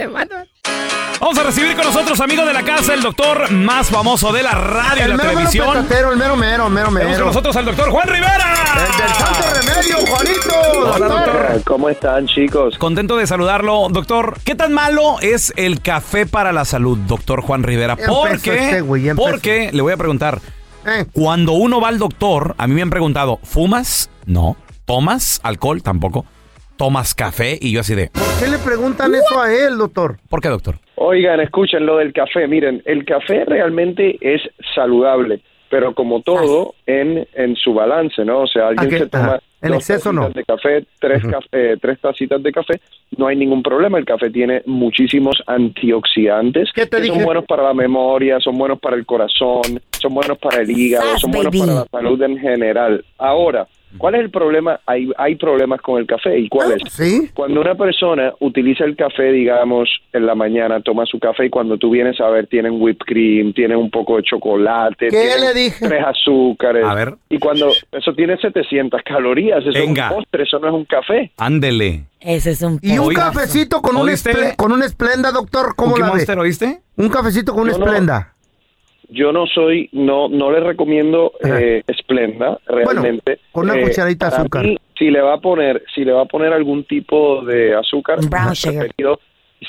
Vamos 1.20 1.38
a 1.40 1.44
recibir 1.44 1.76
con 1.76 1.86
nosotros, 1.86 2.20
amigo 2.22 2.46
de 2.46 2.54
la 2.54 2.64
casa, 2.64 2.94
el 2.94 3.02
doctor 3.02 3.52
más 3.52 3.90
famoso 3.90 4.32
de 4.32 4.44
la 4.44 4.52
radio 4.52 5.00
y 5.00 5.02
El 5.02 5.10
la 5.10 5.18
mero, 5.18 5.30
mero 5.30 5.40
televisión. 5.40 5.68
petatero, 5.74 6.12
el 6.12 6.18
mero, 6.18 6.36
mero, 6.38 6.70
mero, 6.70 6.88
Tenemos 6.90 7.04
con 7.04 7.12
mero. 7.12 7.26
nosotros 7.26 7.56
al 7.56 7.66
doctor 7.66 7.90
Juan 7.90 8.08
Rivera. 8.08 8.56
El 8.76 8.98
del 8.98 9.16
santo 9.16 9.48
remedio, 9.60 9.98
Juanito. 10.06 10.94
Hola, 10.94 11.08
doctor. 11.08 11.62
¿Cómo 11.66 11.90
están, 11.90 12.28
chicos? 12.28 12.78
Contento 12.78 13.18
de 13.18 13.26
saludarlo, 13.26 13.88
doctor. 13.90 14.38
¿Qué 14.44 14.54
tan 14.54 14.74
malo 14.74 15.18
es 15.22 15.52
el 15.58 15.82
café 15.82 16.28
para 16.28 16.54
la 16.54 16.66
salud, 16.66 16.98
doctor 17.00 17.42
Juan 17.42 17.64
Rivera? 17.64 17.98
Porque, 17.98 18.78
este 18.80 18.84
porque 19.16 19.72
le 19.74 19.82
voy 19.82 19.94
a 19.94 19.98
preguntar, 19.98 20.40
Eh, 20.86 21.06
cuando 21.12 21.54
uno 21.54 21.82
va 21.82 21.88
al 21.90 21.98
doctor, 21.98 22.54
a 22.60 22.68
mí 22.68 22.76
me 22.76 22.84
han 22.84 22.90
preguntado, 22.92 23.40
¿fumas? 23.44 24.10
No. 24.26 24.56
¿Tomas 24.86 25.40
alcohol? 25.44 25.82
Tampoco. 25.84 26.26
¿Tomas 26.78 27.14
café? 27.16 27.58
Y 27.60 27.72
yo 27.72 27.82
así 27.82 27.96
de, 27.96 28.10
¿Por 28.10 28.24
qué 28.40 28.48
le 28.48 28.60
preguntan 28.60 29.14
eso 29.16 29.42
a 29.42 29.52
él, 29.52 29.78
doctor? 29.80 30.20
¿por 30.30 30.42
qué, 30.42 30.48
doctor? 30.50 30.80
Oigan, 31.00 31.40
escuchen 31.40 31.86
lo 31.86 31.98
del 31.98 32.12
café. 32.12 32.48
Miren, 32.48 32.82
el 32.86 33.06
café 33.06 33.46
realmente 33.46 34.18
es 34.20 34.42
saludable, 34.76 35.40
pero 35.70 35.94
como 35.94 36.22
todo, 36.22 36.74
en, 36.86 37.28
en 37.36 37.56
su 37.56 37.74
balance, 37.74 38.24
¿no? 38.26 38.42
O 38.42 38.48
sea, 38.48 38.70
alguien 38.70 38.90
se 39.00 39.08
toma 39.08 39.40
dos 39.62 39.72
exceso, 39.78 40.12
tacitas 40.12 40.14
no. 40.14 40.30
de 40.30 40.44
café, 40.44 40.86
tres, 41.00 41.24
caf- 41.24 41.48
eh, 41.52 41.78
tres 41.82 42.00
tacitas 42.00 42.42
de 42.42 42.52
café, 42.52 42.80
no 43.18 43.28
hay 43.28 43.36
ningún 43.36 43.62
problema. 43.64 43.98
El 43.98 44.06
café 44.06 44.30
tiene 44.30 44.62
muchísimos 44.66 45.36
antioxidantes 45.46 46.70
¿Qué 46.74 46.86
te 46.86 46.98
que 46.98 47.04
son 47.08 47.14
dije? 47.16 47.26
buenos 47.26 47.46
para 47.46 47.64
la 47.64 47.74
memoria, 47.74 48.40
son 48.40 48.58
buenos 48.58 48.80
para 48.80 48.96
el 48.96 49.06
corazón, 49.06 49.62
son 49.92 50.14
buenos 50.14 50.38
para 50.40 50.62
el 50.62 50.70
hígado, 50.72 51.18
son 51.20 51.32
buenos 51.32 51.52
baby. 51.52 51.60
para 51.60 51.74
la 51.80 51.86
salud 51.92 52.22
en 52.24 52.38
general. 52.40 53.06
Ahora, 53.18 53.68
¿cuál 53.98 54.16
es 54.16 54.22
el 54.22 54.30
problema? 54.30 54.80
Hay, 54.86 55.10
hay 55.18 55.36
problemas 55.36 55.82
con 55.82 56.00
el 56.00 56.06
café. 56.08 56.38
¿Y 56.40 56.50
cuál 56.50 56.74
es? 56.74 56.82
¿Sí? 56.94 57.30
Cuando 57.34 57.62
una 57.62 57.76
persona 57.76 58.34
utiliza 58.40 58.84
el 58.84 58.96
café, 58.96 59.32
digamos, 59.32 59.90
en 60.14 60.26
la 60.26 60.36
mañana, 60.36 60.82
toma 60.82 61.06
su 61.06 61.20
café 61.20 61.46
y 61.46 61.50
cuando 61.50 61.78
tú 61.78 61.90
vienes 61.92 62.20
a 62.22 62.28
ver, 62.30 62.48
tienen 62.48 62.82
whipped 62.82 63.06
cream, 63.06 63.54
tienen 63.54 63.78
un 63.78 63.90
poco 63.90 64.18
de 64.18 64.24
chocolate, 64.24 65.08
¿Qué 65.10 65.30
le 65.40 65.54
dije? 65.54 65.88
tres 65.88 66.04
azúcares. 66.06 66.86
A 66.86 66.94
ver. 66.94 67.16
Y 67.30 67.40
cuando 67.40 67.72
eso 67.92 68.14
tiene 68.16 68.38
700 68.38 69.02
calorías, 69.04 69.60
eso 69.66 69.72
Venga. 69.74 70.06
es 70.06 70.12
un 70.12 70.18
postre, 70.18 70.44
eso 70.44 70.60
no 70.60 70.68
es 70.68 70.74
un 70.74 70.86
café. 70.86 71.32
Ándele. 71.38 72.04
Ese 72.20 72.52
es 72.52 72.62
un 72.62 72.80
Y 72.82 72.98
un 72.98 73.14
cafecito 73.14 73.82
con 73.82 73.96
un, 73.96 74.10
con 74.58 74.72
un 74.72 74.84
esplenda, 74.84 75.32
doctor, 75.32 75.76
¿cómo 75.76 75.92
¿Cookie 75.92 76.02
la 76.02 76.08
ve? 76.08 76.14
Monster, 76.14 76.40
oíste? 76.40 76.80
Un 76.98 77.10
cafecito 77.10 77.54
con 77.54 77.64
un 77.64 77.72
Yo 77.72 77.78
no- 77.78 77.86
esplenda. 77.86 78.34
Yo 79.10 79.32
no 79.32 79.46
soy, 79.48 79.90
no, 79.94 80.28
no 80.28 80.52
le 80.52 80.60
recomiendo 80.60 81.32
eh, 81.44 81.82
Splenda, 81.98 82.60
realmente. 82.68 83.40
con 83.52 83.66
una 83.70 83.80
Eh, 83.80 83.84
cucharadita 83.84 84.30
de 84.30 84.36
azúcar. 84.36 84.64
mí, 84.66 84.78
si 84.98 85.10
le 85.10 85.22
va 85.22 85.36
a 85.36 85.40
poner, 85.40 85.84
si 85.96 86.04
le 86.04 86.12
va 86.12 86.24
a 86.24 86.26
poner 86.26 86.52
algún 86.52 86.84
tipo 86.84 87.42
de 87.46 87.74
azúcar, 87.76 88.20
Brown 88.30 88.54
sugar. 88.56 88.80
preferido 88.88 89.20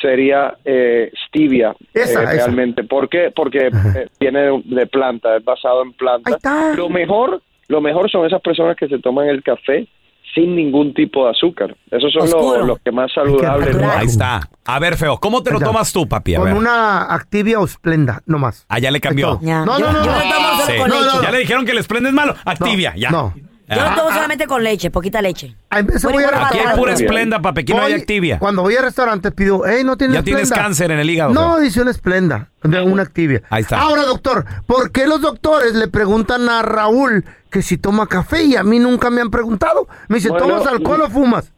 sería 0.00 0.54
eh, 0.64 1.10
stevia, 1.28 1.74
Esa, 1.94 2.20
eh, 2.20 2.24
esa. 2.24 2.32
realmente. 2.46 2.82
¿Por 2.84 3.08
qué? 3.08 3.30
Porque 3.34 3.68
eh, 3.68 4.08
viene 4.20 4.40
de, 4.40 4.62
de 4.64 4.86
planta, 4.86 5.36
es 5.36 5.44
basado 5.44 5.82
en 5.82 5.88
Ahí 5.88 5.94
planta. 5.94 6.30
está. 6.32 6.74
Lo 6.74 6.88
mejor, 6.88 7.40
lo 7.68 7.80
mejor 7.80 8.10
son 8.10 8.26
esas 8.26 8.42
personas 8.42 8.76
que 8.76 8.88
se 8.88 8.98
toman 8.98 9.28
el 9.28 9.42
café 9.42 9.86
sin 10.34 10.54
ningún 10.56 10.94
tipo 10.94 11.24
de 11.24 11.30
azúcar. 11.30 11.76
Esos 11.90 12.12
son 12.12 12.30
los, 12.30 12.66
los 12.66 12.78
que 12.80 12.92
más 12.92 13.10
saludables. 13.12 13.74
natural. 13.74 13.98
Ahí 13.98 14.06
está. 14.06 14.48
A 14.64 14.78
ver, 14.78 14.96
feo, 14.96 15.18
¿cómo 15.18 15.42
te 15.42 15.50
lo 15.50 15.58
tomas 15.60 15.92
tú, 15.92 16.06
papi? 16.08 16.34
A 16.34 16.38
Con 16.38 16.46
ver. 16.46 16.54
una 16.56 17.12
Activia 17.14 17.58
o 17.60 17.64
Esplenda, 17.64 18.22
no 18.26 18.38
más. 18.38 18.64
Ah, 18.68 18.78
ya 18.78 18.90
le 18.90 18.98
Es 18.98 19.02
cambió. 19.02 19.38
No, 19.42 19.64
no, 19.64 19.78
no. 19.78 21.22
Ya 21.22 21.30
le 21.30 21.38
dijeron 21.38 21.64
que 21.64 21.72
el 21.72 21.82
Splenda 21.82 22.08
es 22.08 22.14
malo. 22.14 22.34
Activia, 22.44 22.94
ya. 22.96 23.10
no. 23.10 23.34
Yo 23.68 23.82
lo 23.82 23.94
tomo 23.94 24.10
solamente 24.10 24.46
con 24.46 24.64
leche, 24.64 24.90
poquita 24.90 25.20
leche. 25.20 25.54
A 25.70 25.82
veces 25.82 26.02
Bueno, 26.02 26.18
voy 26.18 26.24
a 26.24 26.46
Aquí 26.46 26.58
hay 26.58 26.76
pura. 26.76 26.94
Esplenda, 26.94 27.40
papi. 27.42 27.60
Aquí 27.62 27.72
no 27.74 27.82
hay 27.82 27.92
Activia. 27.92 28.38
Cuando 28.38 28.62
voy 28.62 28.76
a 28.76 28.82
restaurantes 28.82 29.32
pido, 29.32 29.62
hey, 29.66 29.82
no 29.84 29.96
tienes 29.96 30.14
Ya 30.14 30.22
tienes 30.22 30.48
Splenda?" 30.48 30.64
cáncer 30.64 30.90
en 30.90 30.98
el 31.00 31.10
hígado. 31.10 31.34
No, 31.34 31.58
dice 31.58 31.82
una 31.82 31.90
esplenda, 31.90 32.50
de 32.62 32.80
una 32.82 33.02
activia. 33.02 33.42
Ahí 33.50 33.62
está. 33.62 33.80
Ahora, 33.80 34.02
doctor, 34.04 34.44
¿por 34.66 34.90
qué 34.90 35.06
los 35.06 35.20
doctores 35.20 35.74
le 35.74 35.88
preguntan 35.88 36.48
a 36.48 36.62
Raúl 36.62 37.24
que 37.50 37.62
si 37.62 37.76
toma 37.76 38.06
café 38.06 38.42
y 38.44 38.56
a 38.56 38.62
mí 38.62 38.78
nunca 38.78 39.10
me 39.10 39.20
han 39.20 39.30
preguntado? 39.30 39.86
Me 40.08 40.16
dice, 40.16 40.30
Bueno, 40.30 40.46
¿tomas 40.46 40.66
alcohol 40.66 41.02
o 41.02 41.10
fumas? 41.10 41.52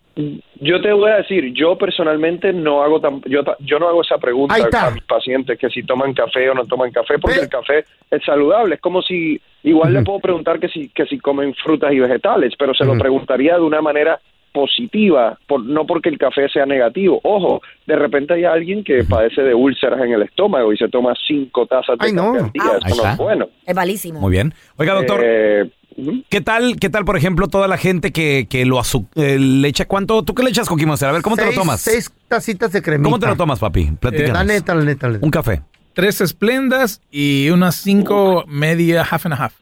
Yo 0.61 0.81
te 0.81 0.93
voy 0.93 1.11
a 1.11 1.17
decir, 1.17 1.53
yo 1.55 1.77
personalmente 1.79 2.53
no 2.53 2.83
hago 2.83 3.01
tan, 3.01 3.23
yo, 3.23 3.43
ta- 3.43 3.57
yo 3.61 3.79
no 3.79 3.89
hago 3.89 4.03
esa 4.03 4.19
pregunta 4.19 4.55
a 4.57 4.91
mis 4.91 5.03
pacientes 5.05 5.59
que 5.59 5.69
si 5.71 5.83
toman 5.83 6.13
café 6.15 6.51
o 6.51 6.55
no 6.55 6.67
toman 6.67 6.91
café, 6.91 7.19
porque 7.19 7.41
el 7.41 7.49
café 7.49 7.85
es 8.11 8.23
saludable. 8.25 8.75
Es 8.77 8.81
como 8.81 9.01
si, 9.03 9.41
igual 9.63 9.93
le 9.95 10.03
puedo 10.03 10.19
preguntar 10.21 10.61
que 10.61 10.69
si, 10.69 10.89
que 10.91 11.07
si 11.07 11.19
comen 11.19 11.55
frutas 11.55 11.93
y 11.93 11.99
vegetales, 12.01 12.53
pero 12.59 12.75
se 12.75 12.85
lo 12.85 12.97
preguntaría 12.99 13.55
de 13.57 13.63
una 13.63 13.81
manera 13.81 14.21
positiva, 14.53 15.39
por, 15.47 15.65
no 15.65 15.87
porque 15.87 16.09
el 16.09 16.19
café 16.19 16.49
sea 16.49 16.67
negativo. 16.67 17.21
Ojo, 17.23 17.63
de 17.87 17.97
repente 17.97 18.35
hay 18.35 18.45
alguien 18.45 18.85
que 18.85 19.05
padece 19.05 19.43
de 19.43 19.55
úlceras 19.55 20.01
en 20.01 20.13
el 20.13 20.23
estómago 20.23 20.73
y 20.73 20.77
se 20.77 20.89
toma 20.89 21.15
cinco 21.27 21.67
tazas 21.67 21.97
de 21.99 22.07
Ay, 22.09 22.15
café 22.15 22.27
no. 22.27 22.45
al 22.45 22.53
día. 22.53 22.63
Ouch. 22.65 22.87
Eso 22.87 23.03
no 23.05 23.11
es 23.13 23.17
bueno. 23.17 23.49
Es 23.65 23.75
malísimo. 23.77 24.21
Muy 24.21 24.33
bien. 24.33 24.53
Oiga, 24.77 24.95
doctor, 24.95 25.21
Eh. 25.25 25.71
¿Qué 26.29 26.41
tal, 26.41 26.77
qué 26.81 26.89
tal, 26.91 27.05
por 27.05 27.17
ejemplo, 27.17 27.49
toda 27.49 27.69
la 27.69 27.77
gente 27.77 28.13
que, 28.13 28.47
que 28.49 28.65
lo 28.65 28.79
azu- 28.79 29.07
eh, 29.15 29.39
le 29.39 29.69
echa 29.69 29.87
cuánto? 29.87 30.23
¿Tú 30.23 30.35
qué 30.35 30.43
le 30.43 30.51
echas, 30.51 30.69
Cookie 30.69 30.87
Monster? 30.87 31.09
A 31.09 31.13
ver, 31.13 31.23
¿cómo 31.23 31.37
te 31.37 31.45
lo 31.47 31.53
tomas? 31.53 31.81
Seis 31.81 32.11
tacitas 32.29 32.73
de 32.73 32.83
cremita. 32.83 33.05
¿Cómo 33.05 33.19
te 33.19 33.27
lo 33.27 33.37
tomas, 33.37 33.59
papi? 33.59 33.93
Platícanos. 33.99 34.33
La 34.35 34.45
neta, 34.45 34.75
la 34.75 34.85
neta, 34.85 35.07
la 35.09 35.13
neta. 35.15 35.25
Un 35.25 35.31
café. 35.31 35.63
tres 35.95 36.21
esplendas 36.21 37.01
y 37.11 37.51
unas 37.51 37.75
cinco 37.77 38.45
media 38.47 39.03
half 39.03 39.27
and 39.27 39.35
a 39.35 39.45
half. 39.45 39.55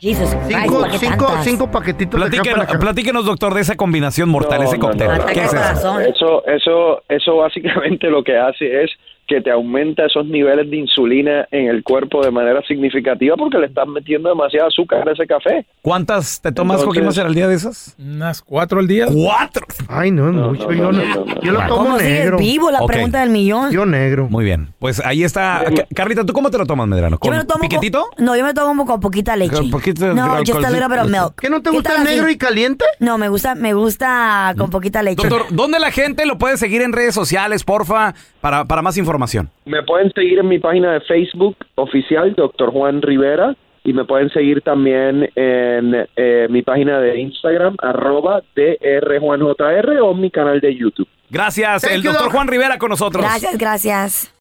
Jesus 0.00 0.30
Cinco, 0.46 0.80
¿para 0.82 0.92
qué 0.92 0.98
cinco, 1.00 1.32
cinco 1.42 1.70
paquetitos 1.72 2.20
de 2.20 2.26
Platíquenos, 2.30 2.66
café. 2.66 2.78
platíquenos, 2.78 3.24
doctor, 3.24 3.52
de 3.54 3.62
esa 3.62 3.74
combinación 3.74 4.28
mortal, 4.28 4.60
No, 4.60 4.68
ese 4.68 4.78
no, 4.78 4.86
cóctel. 4.86 5.08
no, 5.08 5.16
no. 5.16 5.26
¿Qué 5.26 5.42
es. 5.42 5.52
Eso, 5.52 6.46
eso, 6.46 7.02
eso 7.08 7.36
básicamente 7.38 8.08
lo 8.08 8.22
que 8.22 8.36
hace 8.38 8.84
es 8.84 8.90
que 9.28 9.40
te 9.42 9.50
aumenta 9.50 10.06
esos 10.06 10.26
niveles 10.26 10.70
de 10.70 10.76
insulina 10.78 11.46
en 11.50 11.68
el 11.68 11.82
cuerpo 11.84 12.24
de 12.24 12.30
manera 12.30 12.62
significativa 12.66 13.36
porque 13.36 13.58
le 13.58 13.66
estás 13.66 13.86
metiendo 13.86 14.30
demasiado 14.30 14.68
azúcar 14.68 15.06
a 15.06 15.12
ese 15.12 15.26
café. 15.26 15.66
¿Cuántas 15.82 16.40
te 16.40 16.50
tomas, 16.50 16.82
Entonces- 16.82 17.22
al 17.24 17.34
día 17.34 17.46
de 17.46 17.54
esas? 17.54 17.94
Unas 17.98 18.40
cuatro 18.42 18.80
al 18.80 18.88
día. 18.88 19.06
¡Cuatro! 19.12 19.66
Ay, 19.86 20.10
no, 20.10 20.28
es 20.30 20.34
No, 20.34 20.48
mucho. 20.48 20.64
no, 20.64 20.72
yo, 20.72 20.82
no, 20.90 20.92
no- 20.92 21.04
no, 21.04 21.24
no. 21.26 21.40
yo 21.42 21.52
lo 21.52 21.58
tomo 21.66 21.76
¿Cómo 21.84 21.96
negro. 21.98 22.38
vivo? 22.38 22.70
La 22.70 22.80
pregunta 22.86 23.20
del 23.20 23.28
millón. 23.30 23.70
Yo 23.70 23.84
negro. 23.84 24.28
Muy 24.30 24.44
bien. 24.46 24.68
Pues 24.78 25.00
ahí 25.04 25.22
está. 25.24 25.62
Ca- 25.76 25.86
Carlita, 25.94 26.24
¿tú 26.24 26.32
cómo 26.32 26.50
te 26.50 26.56
lo 26.56 26.64
tomas, 26.64 26.88
Medrano? 26.88 27.16
Yo 27.16 27.20
¿Con 27.20 27.30
me 27.32 27.36
lo 27.36 27.44
tomo 27.46 27.60
piquetito? 27.60 28.06
Con, 28.16 28.24
no, 28.24 28.34
yo 28.34 28.42
me 28.42 28.48
lo 28.48 28.54
tomo 28.54 28.86
con 28.86 28.98
poquita 29.00 29.36
leche. 29.36 29.54
Con 29.54 29.70
poquito 29.70 30.06
de 30.06 30.14
no, 30.14 30.22
alcohol, 30.24 30.44
just 30.46 30.64
a 30.64 30.68
sí. 30.68 30.74
little 30.74 30.88
bit 30.88 31.04
of 31.04 31.10
milk. 31.10 31.38
¿Qué 31.40 31.50
no 31.50 31.60
te 31.60 31.68
¿Qué 31.70 31.76
gusta 31.76 31.90
el 31.96 32.02
así? 32.02 32.14
negro 32.14 32.30
y 32.30 32.38
caliente? 32.38 32.84
No, 32.98 33.18
me 33.18 33.28
gusta, 33.28 33.54
me 33.54 33.74
gusta 33.74 34.54
con 34.56 34.70
poquita 34.70 35.02
leche. 35.02 35.28
Doctor, 35.28 35.46
¿dónde 35.54 35.78
la 35.78 35.90
gente 35.90 36.24
lo 36.24 36.38
puede 36.38 36.56
seguir 36.56 36.80
en 36.80 36.92
redes 36.94 37.14
sociales, 37.14 37.62
porfa, 37.62 38.14
para, 38.40 38.64
para 38.64 38.80
más 38.80 38.96
información? 38.96 39.17
Me 39.64 39.82
pueden 39.82 40.12
seguir 40.12 40.38
en 40.38 40.48
mi 40.48 40.58
página 40.58 40.92
de 40.92 41.00
Facebook 41.00 41.56
oficial, 41.74 42.34
Dr. 42.34 42.70
Juan 42.70 43.02
Rivera, 43.02 43.56
y 43.84 43.92
me 43.92 44.04
pueden 44.04 44.30
seguir 44.30 44.60
también 44.62 45.30
en 45.34 46.06
eh, 46.16 46.46
mi 46.50 46.62
página 46.62 47.00
de 47.00 47.20
Instagram, 47.20 47.76
arroba 47.80 48.42
drjuanjr 48.54 50.00
o 50.02 50.14
mi 50.14 50.30
canal 50.30 50.60
de 50.60 50.76
YouTube. 50.76 51.08
Gracias, 51.30 51.84
el 51.84 52.02
doctor 52.02 52.30
Juan 52.30 52.48
Rivera 52.48 52.78
con 52.78 52.90
nosotros. 52.90 53.22
Gracias, 53.22 53.58
gracias. 53.58 54.34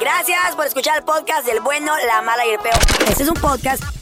Gracias 0.00 0.56
por 0.56 0.66
escuchar 0.66 0.98
el 0.98 1.04
podcast 1.04 1.46
del 1.46 1.60
bueno, 1.60 1.92
la 2.06 2.22
mala 2.22 2.44
y 2.46 2.50
el 2.50 2.58
peor. 2.58 2.74
Este 3.08 3.22
es 3.22 3.28
un 3.28 3.40
podcast 3.40 4.01